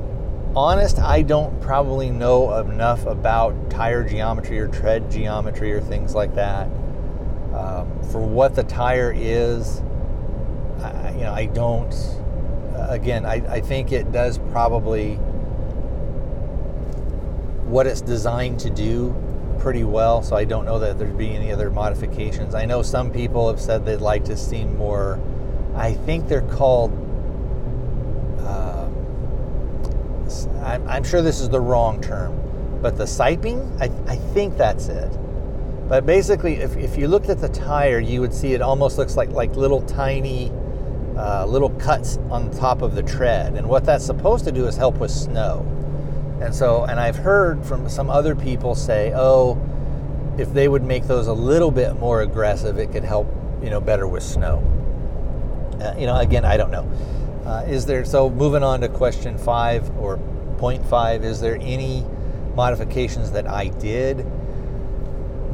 honest, 0.56 1.00
I 1.00 1.22
don't 1.22 1.62
probably 1.62 2.10
know 2.10 2.58
enough 2.60 3.06
about 3.06 3.70
tire 3.70 4.04
geometry 4.04 4.60
or 4.60 4.68
tread 4.68 5.10
geometry 5.12 5.72
or 5.72 5.80
things 5.80 6.16
like 6.16 6.34
that. 6.36 6.66
Um, 7.54 8.04
for 8.12 8.20
what 8.20 8.56
the 8.56 8.64
tire 8.64 9.14
is, 9.16 9.82
I, 10.82 11.12
you 11.14 11.22
know, 11.22 11.34
I 11.34 11.46
don't. 11.46 11.94
Uh, 12.74 12.88
again, 12.90 13.26
I, 13.26 13.36
I 13.48 13.62
think 13.62 13.92
it 13.92 14.12
does 14.12 14.38
probably 14.52 15.16
what 17.66 17.86
it's 17.86 18.02
designed 18.02 18.60
to 18.62 18.70
do 18.70 19.16
pretty 19.60 19.84
well, 19.84 20.24
so 20.24 20.36
I 20.36 20.46
don't 20.46 20.66
know 20.66 20.80
that 20.80 20.98
there'd 20.98 21.18
be 21.18 21.32
any 21.32 21.52
other 21.52 21.70
modifications. 21.70 22.56
I 22.56 22.66
know 22.66 22.82
some 22.82 23.12
people 23.12 23.48
have 23.50 23.60
said 23.60 23.86
they'd 23.86 23.98
like 23.98 24.26
to 24.26 24.38
see 24.38 24.66
more, 24.66 25.20
I 25.76 25.94
think 25.94 26.28
they're 26.28 26.42
called 26.42 26.92
uh, 28.42 28.90
I'm, 30.64 31.04
sure 31.04 31.22
this 31.22 31.40
is 31.40 31.50
the 31.50 31.60
wrong 31.60 32.02
term, 32.02 32.80
but 32.82 32.98
the 32.98 33.06
siping, 33.06 33.70
I, 33.82 33.86
I 34.12 34.16
think 34.34 34.58
that's 34.58 34.88
it. 34.88 35.12
But 35.88 36.06
basically, 36.06 36.56
if, 36.56 36.78
if 36.78 36.98
you 36.98 37.08
looked 37.08 37.30
at 37.30 37.40
the 37.40 37.50
tire, 37.50 38.00
you 38.00 38.22
would 38.22 38.34
see 38.34 38.54
it 38.54 38.62
almost 38.62 38.98
looks 39.00 39.18
like, 39.18 39.32
like 39.32 39.56
little 39.56 39.82
tiny 39.82 40.52
uh, 41.18 41.46
little 41.48 41.72
cuts 41.72 42.18
on 42.30 42.52
top 42.52 42.84
of 42.84 42.94
the 42.94 43.02
tread. 43.02 43.56
And 43.56 43.68
what 43.68 43.86
that's 43.86 44.06
supposed 44.06 44.46
to 44.46 44.52
do 44.52 44.68
is 44.68 44.78
help 44.78 44.98
with 44.98 45.12
snow. 45.12 45.66
And 46.42 46.56
so, 46.56 46.86
and 46.86 47.00
I've 47.00 47.18
heard 47.18 47.66
from 47.66 47.90
some 47.90 48.10
other 48.10 48.36
people 48.36 48.76
say, 48.76 49.12
oh, 49.16 49.62
if 50.38 50.54
they 50.54 50.68
would 50.68 50.84
make 50.84 51.04
those 51.04 51.28
a 51.28 51.34
little 51.34 51.72
bit 51.72 52.00
more 52.00 52.22
aggressive, 52.22 52.78
it 52.78 52.92
could 52.92 53.04
help, 53.04 53.28
you 53.62 53.70
know, 53.70 53.82
better 53.82 54.08
with 54.08 54.24
snow. 54.24 54.64
Uh, 55.82 55.94
you 55.98 56.06
know, 56.06 56.18
again, 56.18 56.46
I 56.46 56.56
don't 56.56 56.72
know. 56.72 56.90
Uh, 57.46 57.64
is 57.68 57.86
there, 57.86 58.06
so 58.06 58.30
moving 58.30 58.64
on 58.64 58.82
to 58.82 58.88
question 58.88 59.38
five 59.38 59.90
or 59.98 60.18
point 60.58 60.86
five, 60.86 61.24
is 61.24 61.42
there 61.42 61.58
any 61.62 62.06
modifications 62.56 63.32
that 63.32 63.48
I 63.48 63.68
did? 63.68 64.26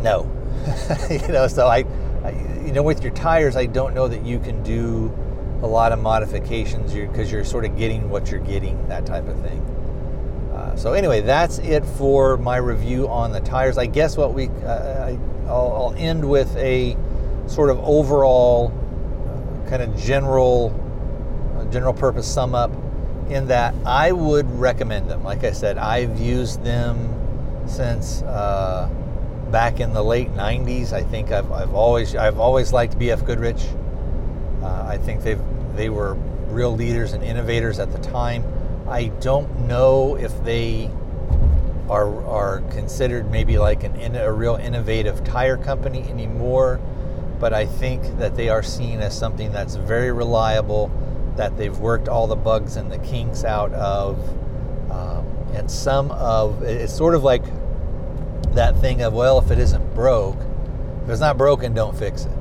No. 0.01 0.31
you 1.09 1.27
know, 1.29 1.47
so 1.47 1.67
I, 1.67 1.83
I, 2.23 2.31
you 2.65 2.71
know, 2.71 2.83
with 2.83 3.03
your 3.03 3.13
tires, 3.13 3.55
I 3.55 3.65
don't 3.65 3.93
know 3.93 4.07
that 4.07 4.25
you 4.25 4.39
can 4.39 4.61
do 4.63 5.13
a 5.61 5.67
lot 5.67 5.91
of 5.91 5.99
modifications 5.99 6.93
because 6.93 7.31
you're, 7.31 7.39
you're, 7.39 7.45
sort 7.45 7.65
of 7.65 7.77
getting 7.77 8.09
what 8.09 8.29
you're 8.29 8.39
getting, 8.39 8.87
that 8.87 9.05
type 9.05 9.27
of 9.27 9.39
thing. 9.41 9.74
So 10.75 10.93
anyway, 10.93 11.21
that's 11.21 11.59
it 11.59 11.85
for 11.85 12.37
my 12.37 12.57
review 12.57 13.07
on 13.07 13.31
the 13.31 13.39
tires. 13.39 13.77
I 13.77 13.85
guess 13.85 14.17
what 14.17 14.33
we, 14.33 14.49
uh, 14.65 15.07
I, 15.07 15.17
will 15.45 15.95
end 15.97 16.27
with 16.27 16.53
a 16.57 16.97
sort 17.47 17.69
of 17.69 17.79
overall, 17.79 18.73
uh, 19.27 19.69
kind 19.69 19.81
of 19.81 19.95
general, 19.97 20.73
uh, 21.57 21.65
general 21.71 21.93
purpose 21.93 22.31
sum 22.31 22.53
up. 22.53 22.71
In 23.29 23.47
that, 23.47 23.73
I 23.85 24.11
would 24.11 24.47
recommend 24.59 25.09
them. 25.09 25.23
Like 25.23 25.43
I 25.43 25.51
said, 25.51 25.79
I've 25.79 26.19
used 26.19 26.63
them 26.63 27.11
since 27.67 28.21
uh, 28.21 28.87
back 29.49 29.79
in 29.79 29.93
the 29.93 30.03
late 30.03 30.31
'90s. 30.35 30.93
I 30.93 31.01
think 31.01 31.31
I've, 31.31 31.51
I've 31.51 31.73
always 31.73 32.15
I've 32.15 32.37
always 32.37 32.71
liked 32.71 32.99
BF 32.99 33.25
Goodrich. 33.25 33.63
Uh, 34.61 34.85
I 34.87 34.97
think 34.99 35.23
they've 35.23 35.41
they 35.75 35.89
were 35.89 36.13
real 36.49 36.75
leaders 36.75 37.13
and 37.13 37.23
innovators 37.23 37.79
at 37.79 37.91
the 37.91 37.97
time. 37.97 38.43
I 38.87 39.07
don't 39.19 39.67
know 39.67 40.15
if 40.15 40.43
they 40.43 40.91
are 41.89 42.25
are 42.25 42.61
considered 42.71 43.29
maybe 43.31 43.57
like 43.57 43.83
an 43.83 44.15
a 44.15 44.31
real 44.31 44.55
innovative 44.55 45.23
tire 45.23 45.57
company 45.57 46.01
anymore, 46.03 46.79
but 47.39 47.53
I 47.53 47.65
think 47.65 48.17
that 48.17 48.35
they 48.35 48.49
are 48.49 48.63
seen 48.63 48.99
as 48.99 49.17
something 49.17 49.51
that's 49.51 49.75
very 49.75 50.11
reliable, 50.11 50.91
that 51.35 51.57
they've 51.57 51.77
worked 51.77 52.07
all 52.07 52.27
the 52.27 52.35
bugs 52.35 52.75
and 52.75 52.91
the 52.91 52.99
kinks 52.99 53.43
out 53.43 53.73
of, 53.73 54.17
um, 54.91 55.25
and 55.53 55.69
some 55.69 56.11
of 56.11 56.63
it's 56.63 56.93
sort 56.93 57.15
of 57.15 57.23
like 57.23 57.43
that 58.53 58.77
thing 58.77 59.01
of 59.01 59.13
well, 59.13 59.39
if 59.39 59.51
it 59.51 59.59
isn't 59.59 59.95
broke, 59.95 60.37
if 61.03 61.09
it's 61.09 61.21
not 61.21 61.37
broken, 61.37 61.73
don't 61.73 61.97
fix 61.97 62.25
it. 62.25 62.34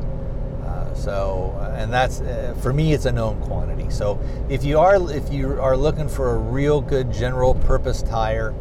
So, 0.94 1.54
uh, 1.58 1.74
and 1.76 1.92
that's 1.92 2.20
uh, 2.20 2.54
for 2.62 2.72
me, 2.72 2.92
it's 2.92 3.04
a 3.04 3.12
known 3.12 3.40
quantity. 3.42 3.90
So, 3.90 4.18
if 4.48 4.64
you 4.64 4.78
are 4.78 4.96
if 5.12 5.32
you 5.32 5.60
are 5.60 5.76
looking 5.76 6.08
for 6.08 6.34
a 6.34 6.38
real 6.38 6.80
good 6.80 7.12
general 7.12 7.54
purpose 7.54 8.02
tire, 8.02 8.54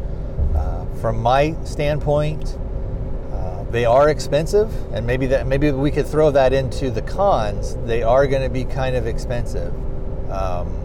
uh, 0.54 0.84
from 1.00 1.20
my 1.20 1.54
standpoint, 1.64 2.58
uh, 3.32 3.64
they 3.70 3.84
are 3.84 4.08
expensive, 4.08 4.72
and 4.92 5.06
maybe 5.06 5.26
that 5.26 5.46
maybe 5.46 5.70
we 5.70 5.90
could 5.90 6.06
throw 6.06 6.30
that 6.32 6.52
into 6.52 6.90
the 6.90 7.02
cons. 7.02 7.76
They 7.84 8.02
are 8.02 8.26
going 8.26 8.42
to 8.42 8.50
be 8.50 8.64
kind 8.64 8.96
of 8.96 9.06
expensive. 9.06 9.72
Um, 10.30 10.80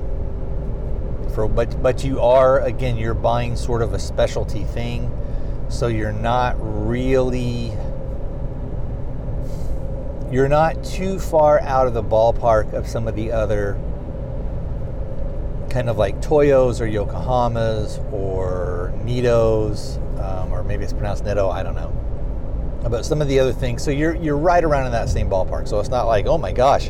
for 1.33 1.47
but 1.47 1.81
but 1.81 2.03
you 2.03 2.19
are 2.19 2.61
again 2.61 2.97
you're 2.97 3.13
buying 3.13 3.55
sort 3.55 3.81
of 3.81 3.93
a 3.93 3.99
specialty 3.99 4.63
thing, 4.63 5.11
so 5.69 5.87
you're 5.87 6.11
not 6.11 6.55
really 6.59 7.71
you're 10.31 10.49
not 10.49 10.83
too 10.83 11.19
far 11.19 11.59
out 11.61 11.87
of 11.87 11.93
the 11.93 12.03
ballpark 12.03 12.73
of 12.73 12.87
some 12.87 13.07
of 13.07 13.15
the 13.15 13.31
other 13.31 13.79
kind 15.69 15.89
of 15.89 15.97
like 15.97 16.19
Toyos 16.21 16.81
or 16.81 16.87
Yokohamas 16.87 17.99
or 18.11 18.93
Nittos, 19.03 19.97
um, 20.19 20.51
or 20.51 20.63
maybe 20.63 20.83
it's 20.83 20.93
pronounced 20.93 21.23
Neto, 21.23 21.49
I 21.49 21.63
don't 21.63 21.75
know. 21.75 21.95
But 22.89 23.05
some 23.05 23.21
of 23.21 23.27
the 23.27 23.39
other 23.39 23.53
things, 23.53 23.83
so 23.83 23.91
you're 23.91 24.15
you're 24.15 24.37
right 24.37 24.63
around 24.63 24.85
in 24.85 24.91
that 24.93 25.09
same 25.09 25.29
ballpark. 25.29 25.67
So 25.67 25.79
it's 25.79 25.89
not 25.89 26.05
like, 26.05 26.27
oh 26.27 26.37
my 26.37 26.51
gosh, 26.51 26.89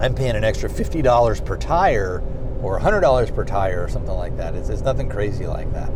I'm 0.00 0.14
paying 0.14 0.36
an 0.36 0.44
extra 0.44 0.68
fifty 0.68 1.02
dollars 1.02 1.40
per 1.40 1.56
tire 1.56 2.22
or 2.62 2.78
hundred 2.78 3.00
dollars 3.00 3.30
per 3.30 3.44
tire 3.44 3.82
or 3.82 3.88
something 3.88 4.14
like 4.14 4.36
that. 4.36 4.54
It's, 4.54 4.68
it's 4.68 4.82
nothing 4.82 5.08
crazy 5.08 5.46
like 5.46 5.72
that. 5.72 5.90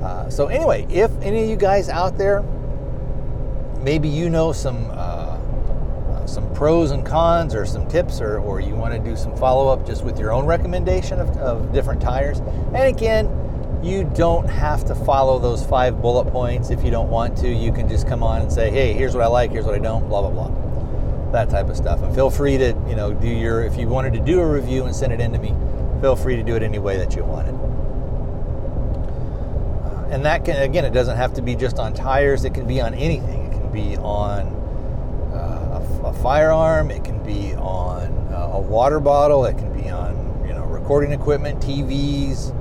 Uh, 0.00 0.30
so 0.30 0.46
anyway, 0.46 0.86
if 0.88 1.10
any 1.20 1.42
of 1.42 1.50
you 1.50 1.56
guys 1.56 1.88
out 1.88 2.16
there 2.16 2.44
maybe 3.82 4.08
you 4.08 4.30
know 4.30 4.52
some 4.52 4.88
uh, 4.92 6.26
some 6.26 6.52
pros 6.54 6.92
and 6.92 7.04
cons 7.04 7.54
or 7.54 7.66
some 7.66 7.86
tips 7.88 8.20
or, 8.20 8.38
or 8.38 8.60
you 8.60 8.74
want 8.74 8.94
to 8.94 9.00
do 9.00 9.16
some 9.16 9.36
follow-up 9.36 9.84
just 9.84 10.04
with 10.04 10.18
your 10.18 10.32
own 10.32 10.46
recommendation 10.46 11.18
of, 11.18 11.36
of 11.38 11.72
different 11.72 12.00
tires. 12.00 12.38
And 12.38 12.84
again 12.84 13.36
you 13.82 14.04
don't 14.14 14.46
have 14.46 14.84
to 14.84 14.94
follow 14.94 15.38
those 15.38 15.64
five 15.64 16.02
bullet 16.02 16.26
points. 16.26 16.68
If 16.68 16.84
you 16.84 16.90
don't 16.90 17.08
want 17.08 17.36
to 17.38 17.48
you 17.48 17.72
can 17.72 17.88
just 17.88 18.06
come 18.06 18.22
on 18.22 18.42
and 18.42 18.52
say 18.52 18.70
hey 18.70 18.92
here's 18.92 19.14
what 19.14 19.24
i 19.24 19.26
like 19.26 19.50
here's 19.50 19.64
what 19.64 19.74
i 19.74 19.78
don't 19.78 20.08
blah 20.08 20.28
blah 20.28 20.30
blah. 20.30 21.32
That 21.32 21.48
type 21.48 21.68
of 21.68 21.76
stuff. 21.76 22.02
And 22.02 22.14
feel 22.14 22.30
free 22.30 22.58
to 22.58 22.74
you 22.88 22.94
know 22.94 23.12
do 23.12 23.28
your 23.28 23.64
if 23.64 23.76
you 23.76 23.88
wanted 23.88 24.12
to 24.12 24.20
do 24.20 24.40
a 24.40 24.46
review 24.46 24.84
and 24.84 24.94
send 24.94 25.12
it 25.12 25.20
in 25.20 25.32
to 25.32 25.38
me 25.38 25.54
feel 26.00 26.16
free 26.16 26.36
to 26.36 26.42
do 26.42 26.56
it 26.56 26.62
any 26.62 26.78
way 26.78 26.96
that 26.96 27.14
you 27.14 27.24
wanted. 27.24 27.54
Uh, 29.84 30.14
and 30.14 30.24
that 30.24 30.44
can 30.44 30.56
again 30.62 30.84
it 30.84 30.92
doesn't 30.92 31.16
have 31.16 31.34
to 31.34 31.42
be 31.42 31.56
just 31.56 31.78
on 31.78 31.92
tires. 31.94 32.44
It 32.44 32.54
can 32.54 32.66
be 32.66 32.80
on 32.80 32.94
anything 32.94 33.39
be 33.72 33.96
on 33.96 34.46
uh, 35.32 35.80
a, 36.02 36.08
a, 36.08 36.12
firearm, 36.14 36.90
it 36.90 37.04
can 37.04 37.22
be 37.24 37.54
on 37.54 38.08
uh, 38.32 38.50
a 38.54 38.60
water 38.60 39.00
bottle, 39.00 39.44
it 39.44 39.56
can 39.56 39.72
be 39.72 39.88
on 39.88 40.44
you 40.46 40.52
know 40.52 40.64
recording 40.64 41.12
equipment, 41.12 41.60
TVs, 41.60 42.54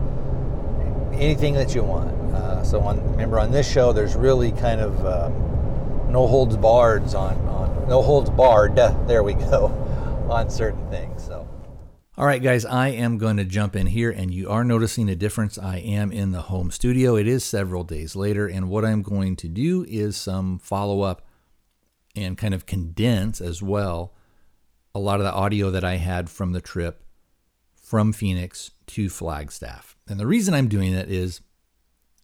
anything 1.13 1.53
that 1.55 1.75
you 1.75 1.83
want. 1.83 2.09
Uh, 2.33 2.63
so 2.63 2.79
on, 2.81 3.01
remember 3.11 3.39
on 3.39 3.51
this 3.51 3.69
show, 3.69 3.91
there's 3.91 4.15
really 4.15 4.51
kind 4.51 4.81
of 4.81 5.05
um, 5.05 6.11
no 6.11 6.27
holds 6.27 6.55
barred 6.57 7.03
on, 7.13 7.35
on 7.47 7.89
no 7.89 8.01
holds 8.01 8.29
barred. 8.29 8.75
There 9.07 9.23
we 9.23 9.33
go 9.33 9.67
on 10.29 10.49
certain 10.49 10.87
things. 10.89 11.18
All 12.19 12.25
right, 12.25 12.43
guys, 12.43 12.65
I 12.65 12.89
am 12.89 13.17
going 13.17 13.37
to 13.37 13.45
jump 13.45 13.77
in 13.77 13.87
here, 13.87 14.11
and 14.11 14.33
you 14.33 14.49
are 14.49 14.65
noticing 14.65 15.07
a 15.07 15.15
difference. 15.15 15.57
I 15.57 15.77
am 15.77 16.11
in 16.11 16.33
the 16.33 16.41
home 16.41 16.69
studio. 16.69 17.15
It 17.15 17.29
is 17.29 17.45
several 17.45 17.85
days 17.85 18.13
later, 18.13 18.45
and 18.45 18.67
what 18.67 18.83
I'm 18.83 19.01
going 19.01 19.37
to 19.37 19.47
do 19.47 19.85
is 19.87 20.17
some 20.17 20.59
follow 20.59 20.99
up 20.99 21.25
and 22.17 22.37
kind 22.37 22.53
of 22.53 22.65
condense 22.65 23.39
as 23.39 23.63
well 23.63 24.15
a 24.93 24.99
lot 24.99 25.21
of 25.21 25.23
the 25.23 25.31
audio 25.31 25.71
that 25.71 25.85
I 25.85 25.95
had 25.95 26.29
from 26.29 26.51
the 26.51 26.59
trip 26.59 27.05
from 27.81 28.11
Phoenix 28.11 28.71
to 28.87 29.07
Flagstaff. 29.07 29.95
And 30.05 30.19
the 30.19 30.27
reason 30.27 30.53
I'm 30.53 30.67
doing 30.67 30.91
it 30.91 31.09
is 31.09 31.39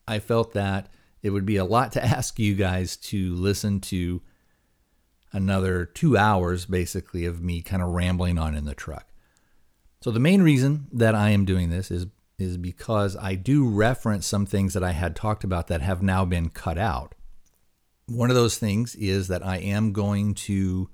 I 0.06 0.20
felt 0.20 0.52
that 0.56 0.90
it 1.24 1.30
would 1.30 1.46
be 1.46 1.56
a 1.56 1.64
lot 1.64 1.94
to 1.94 2.04
ask 2.06 2.38
you 2.38 2.56
guys 2.56 2.98
to 2.98 3.34
listen 3.34 3.80
to 3.80 4.22
another 5.32 5.86
two 5.86 6.18
hours 6.18 6.66
basically 6.66 7.24
of 7.24 7.42
me 7.42 7.62
kind 7.62 7.82
of 7.82 7.92
rambling 7.92 8.38
on 8.38 8.56
in 8.56 8.66
the 8.66 8.76
truck. 8.76 9.08
So 10.02 10.12
the 10.12 10.20
main 10.20 10.42
reason 10.42 10.88
that 10.92 11.16
I 11.16 11.30
am 11.32 11.46
doing 11.46 11.70
this 11.70 11.90
is 11.90 12.08
is 12.38 12.58
because 12.58 13.16
I 13.16 13.36
do 13.36 13.68
reference 13.68 14.26
some 14.26 14.46
things 14.46 14.74
that 14.74 14.84
I 14.84 14.92
had 14.92 15.16
talked 15.16 15.44
about 15.44 15.68
that 15.68 15.82
have 15.82 16.02
now 16.04 16.26
been 16.26 16.50
cut 16.50 16.78
out. 16.78 17.16
One 18.08 18.30
of 18.30 18.36
those 18.36 18.58
things 18.58 18.94
is 18.96 19.30
that 19.30 19.46
I 19.46 19.58
am 19.58 19.94
going 19.94 20.34
to 20.36 20.90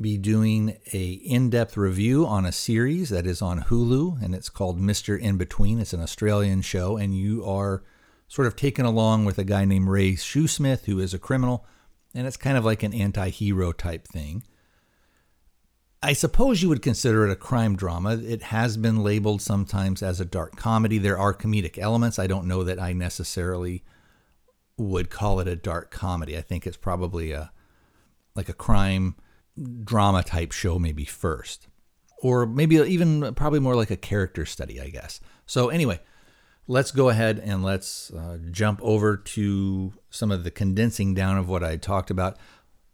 be 0.00 0.18
doing 0.18 0.76
a 0.92 1.12
in-depth 1.12 1.76
review 1.76 2.26
on 2.26 2.44
a 2.44 2.52
series 2.52 3.10
that 3.10 3.26
is 3.26 3.40
on 3.40 3.62
Hulu 3.62 4.20
and 4.22 4.34
it's 4.34 4.48
called 4.48 4.80
Mr. 4.80 5.20
Inbetween. 5.22 5.80
It's 5.80 5.92
an 5.92 6.02
Australian 6.02 6.62
show 6.62 6.96
and 6.96 7.16
you 7.16 7.44
are 7.46 7.84
sort 8.26 8.48
of 8.48 8.56
taken 8.56 8.84
along 8.84 9.24
with 9.24 9.38
a 9.38 9.44
guy 9.44 9.64
named 9.64 9.88
Ray 9.88 10.14
Shoesmith 10.14 10.86
who 10.86 10.98
is 10.98 11.14
a 11.14 11.18
criminal 11.18 11.64
and 12.12 12.26
it's 12.26 12.36
kind 12.36 12.58
of 12.58 12.64
like 12.64 12.82
an 12.82 12.92
anti-hero 12.92 13.72
type 13.72 14.08
thing. 14.08 14.42
I 16.04 16.12
suppose 16.12 16.62
you 16.62 16.68
would 16.68 16.82
consider 16.82 17.26
it 17.26 17.32
a 17.32 17.36
crime 17.36 17.76
drama. 17.76 18.18
It 18.18 18.42
has 18.42 18.76
been 18.76 19.02
labeled 19.02 19.40
sometimes 19.40 20.02
as 20.02 20.20
a 20.20 20.26
dark 20.26 20.54
comedy. 20.54 20.98
There 20.98 21.18
are 21.18 21.32
comedic 21.32 21.78
elements. 21.78 22.18
I 22.18 22.26
don't 22.26 22.46
know 22.46 22.62
that 22.62 22.78
I 22.78 22.92
necessarily 22.92 23.84
would 24.76 25.08
call 25.08 25.40
it 25.40 25.48
a 25.48 25.56
dark 25.56 25.90
comedy. 25.90 26.36
I 26.36 26.42
think 26.42 26.66
it's 26.66 26.76
probably 26.76 27.32
a 27.32 27.50
like 28.34 28.50
a 28.50 28.52
crime 28.52 29.14
drama 29.82 30.22
type 30.22 30.52
show 30.52 30.78
maybe 30.78 31.06
first. 31.06 31.68
Or 32.18 32.44
maybe 32.44 32.76
even 32.76 33.34
probably 33.34 33.60
more 33.60 33.74
like 33.74 33.90
a 33.90 33.96
character 33.96 34.44
study, 34.44 34.82
I 34.82 34.90
guess. 34.90 35.20
So 35.46 35.70
anyway, 35.70 36.00
let's 36.66 36.90
go 36.90 37.08
ahead 37.08 37.38
and 37.42 37.64
let's 37.64 38.10
uh, 38.10 38.36
jump 38.50 38.78
over 38.82 39.16
to 39.16 39.94
some 40.10 40.30
of 40.30 40.44
the 40.44 40.50
condensing 40.50 41.14
down 41.14 41.38
of 41.38 41.48
what 41.48 41.64
I 41.64 41.78
talked 41.78 42.10
about. 42.10 42.36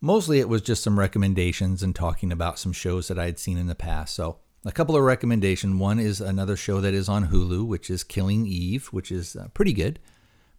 Mostly 0.01 0.41
it 0.41 0.49
was 0.49 0.63
just 0.63 0.83
some 0.83 0.99
recommendations 0.99 1.83
and 1.83 1.95
talking 1.95 2.33
about 2.33 2.59
some 2.59 2.73
shows 2.73 3.09
that 3.09 3.19
I 3.19 3.27
had 3.27 3.39
seen 3.39 3.59
in 3.59 3.67
the 3.67 3.75
past. 3.75 4.15
So 4.15 4.39
a 4.65 4.73
couple 4.73 4.97
of 4.97 5.03
recommendations. 5.03 5.79
One 5.79 5.99
is 5.99 6.21
another 6.21 6.57
show 6.57 6.81
that 6.81 6.95
is 6.95 7.09
on 7.09 7.29
Hulu, 7.29 7.67
which 7.67 7.91
is 7.91 8.05
Killing 8.05 8.47
Eve, 8.47 8.87
which 8.89 9.11
is 9.11 9.37
uh, 9.37 9.49
pretty 9.55 9.73
good. 9.73 9.99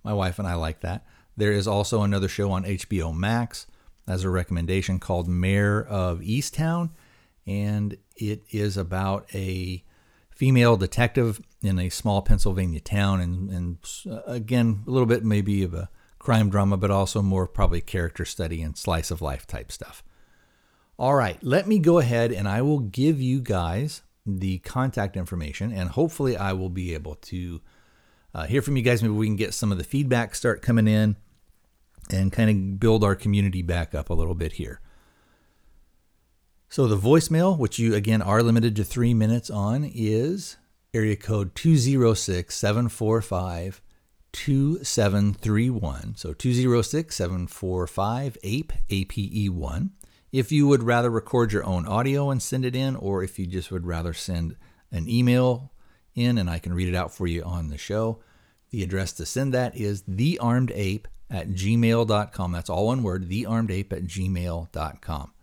My 0.03 0.13
wife 0.13 0.39
and 0.39 0.47
I 0.47 0.55
like 0.55 0.81
that. 0.81 1.05
There 1.37 1.51
is 1.51 1.67
also 1.67 2.01
another 2.01 2.27
show 2.27 2.51
on 2.51 2.65
HBO 2.65 3.15
Max 3.15 3.67
as 4.07 4.23
a 4.23 4.29
recommendation 4.29 4.99
called 4.99 5.27
Mare 5.27 5.85
of 5.85 6.19
Easttown, 6.19 6.89
and 7.45 7.97
it 8.15 8.43
is 8.49 8.77
about 8.77 9.27
a 9.33 9.83
female 10.29 10.75
detective 10.75 11.41
in 11.61 11.79
a 11.79 11.89
small 11.89 12.21
Pennsylvania 12.21 12.79
town, 12.79 13.21
and, 13.21 13.49
and 13.49 13.77
uh, 14.09 14.21
again, 14.25 14.83
a 14.87 14.89
little 14.89 15.05
bit 15.05 15.23
maybe 15.23 15.63
of 15.63 15.73
a 15.73 15.89
crime 16.21 16.51
drama, 16.51 16.77
but 16.77 16.91
also 16.91 17.21
more 17.21 17.47
probably 17.47 17.81
character 17.81 18.25
study 18.25 18.61
and 18.61 18.77
slice 18.77 19.09
of 19.09 19.21
life 19.21 19.47
type 19.47 19.71
stuff. 19.71 20.03
All 20.99 21.15
right, 21.15 21.41
let 21.41 21.67
me 21.67 21.79
go 21.79 21.97
ahead 21.97 22.31
and 22.31 22.47
I 22.47 22.61
will 22.61 22.79
give 22.79 23.19
you 23.19 23.41
guys 23.41 24.03
the 24.23 24.59
contact 24.59 25.17
information, 25.17 25.71
and 25.71 25.89
hopefully, 25.89 26.37
I 26.37 26.53
will 26.53 26.69
be 26.69 26.93
able 26.93 27.15
to 27.15 27.59
uh, 28.35 28.45
hear 28.45 28.61
from 28.61 28.77
you 28.77 28.83
guys. 28.83 29.01
Maybe 29.01 29.15
we 29.15 29.25
can 29.25 29.35
get 29.35 29.55
some 29.55 29.71
of 29.71 29.79
the 29.79 29.83
feedback 29.83 30.35
start 30.35 30.61
coming 30.61 30.87
in 30.87 31.15
and 32.11 32.31
kind 32.31 32.49
of 32.51 32.79
build 32.79 33.03
our 33.03 33.15
community 33.15 33.63
back 33.63 33.95
up 33.95 34.11
a 34.11 34.13
little 34.13 34.35
bit 34.35 34.53
here. 34.53 34.79
So, 36.69 36.87
the 36.87 36.97
voicemail, 36.97 37.57
which 37.57 37.79
you 37.79 37.95
again 37.95 38.21
are 38.21 38.43
limited 38.43 38.75
to 38.75 38.83
three 38.83 39.15
minutes 39.15 39.49
on, 39.49 39.89
is 39.91 40.57
area 40.93 41.15
code 41.15 41.55
206 41.55 42.55
745 42.55 43.81
2731. 44.33 46.15
So 46.15 46.33
206 46.33 47.15
745 47.15 48.37
APE, 48.43 48.73
APE1. 48.89 49.89
If 50.31 50.51
you 50.51 50.67
would 50.67 50.83
rather 50.83 51.09
record 51.09 51.51
your 51.51 51.65
own 51.65 51.85
audio 51.85 52.29
and 52.29 52.41
send 52.41 52.63
it 52.65 52.75
in, 52.75 52.95
or 52.95 53.23
if 53.23 53.37
you 53.37 53.45
just 53.45 53.71
would 53.71 53.85
rather 53.85 54.13
send 54.13 54.55
an 54.91 55.09
email 55.09 55.71
in 56.15 56.37
and 56.37 56.49
I 56.49 56.59
can 56.59 56.73
read 56.73 56.87
it 56.87 56.95
out 56.95 57.13
for 57.13 57.27
you 57.27 57.43
on 57.43 57.69
the 57.69 57.77
show, 57.77 58.19
the 58.69 58.83
address 58.83 59.11
to 59.13 59.25
send 59.25 59.53
that 59.53 59.75
is 59.75 60.03
thearmedape 60.03 61.05
at 61.29 61.49
gmail.com. 61.49 62.51
That's 62.51 62.69
all 62.69 62.87
one 62.87 63.03
word, 63.03 63.29
thearmedape 63.29 63.91
at 63.93 64.03
gmail.com. 64.03 65.33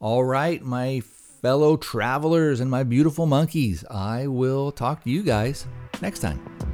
All 0.00 0.24
right, 0.24 0.62
my 0.62 1.00
fellow 1.00 1.76
travelers 1.76 2.60
and 2.60 2.70
my 2.70 2.82
beautiful 2.82 3.26
monkeys, 3.26 3.84
I 3.90 4.26
will 4.26 4.72
talk 4.72 5.04
to 5.04 5.10
you 5.10 5.22
guys 5.22 5.66
next 6.00 6.20
time. 6.20 6.71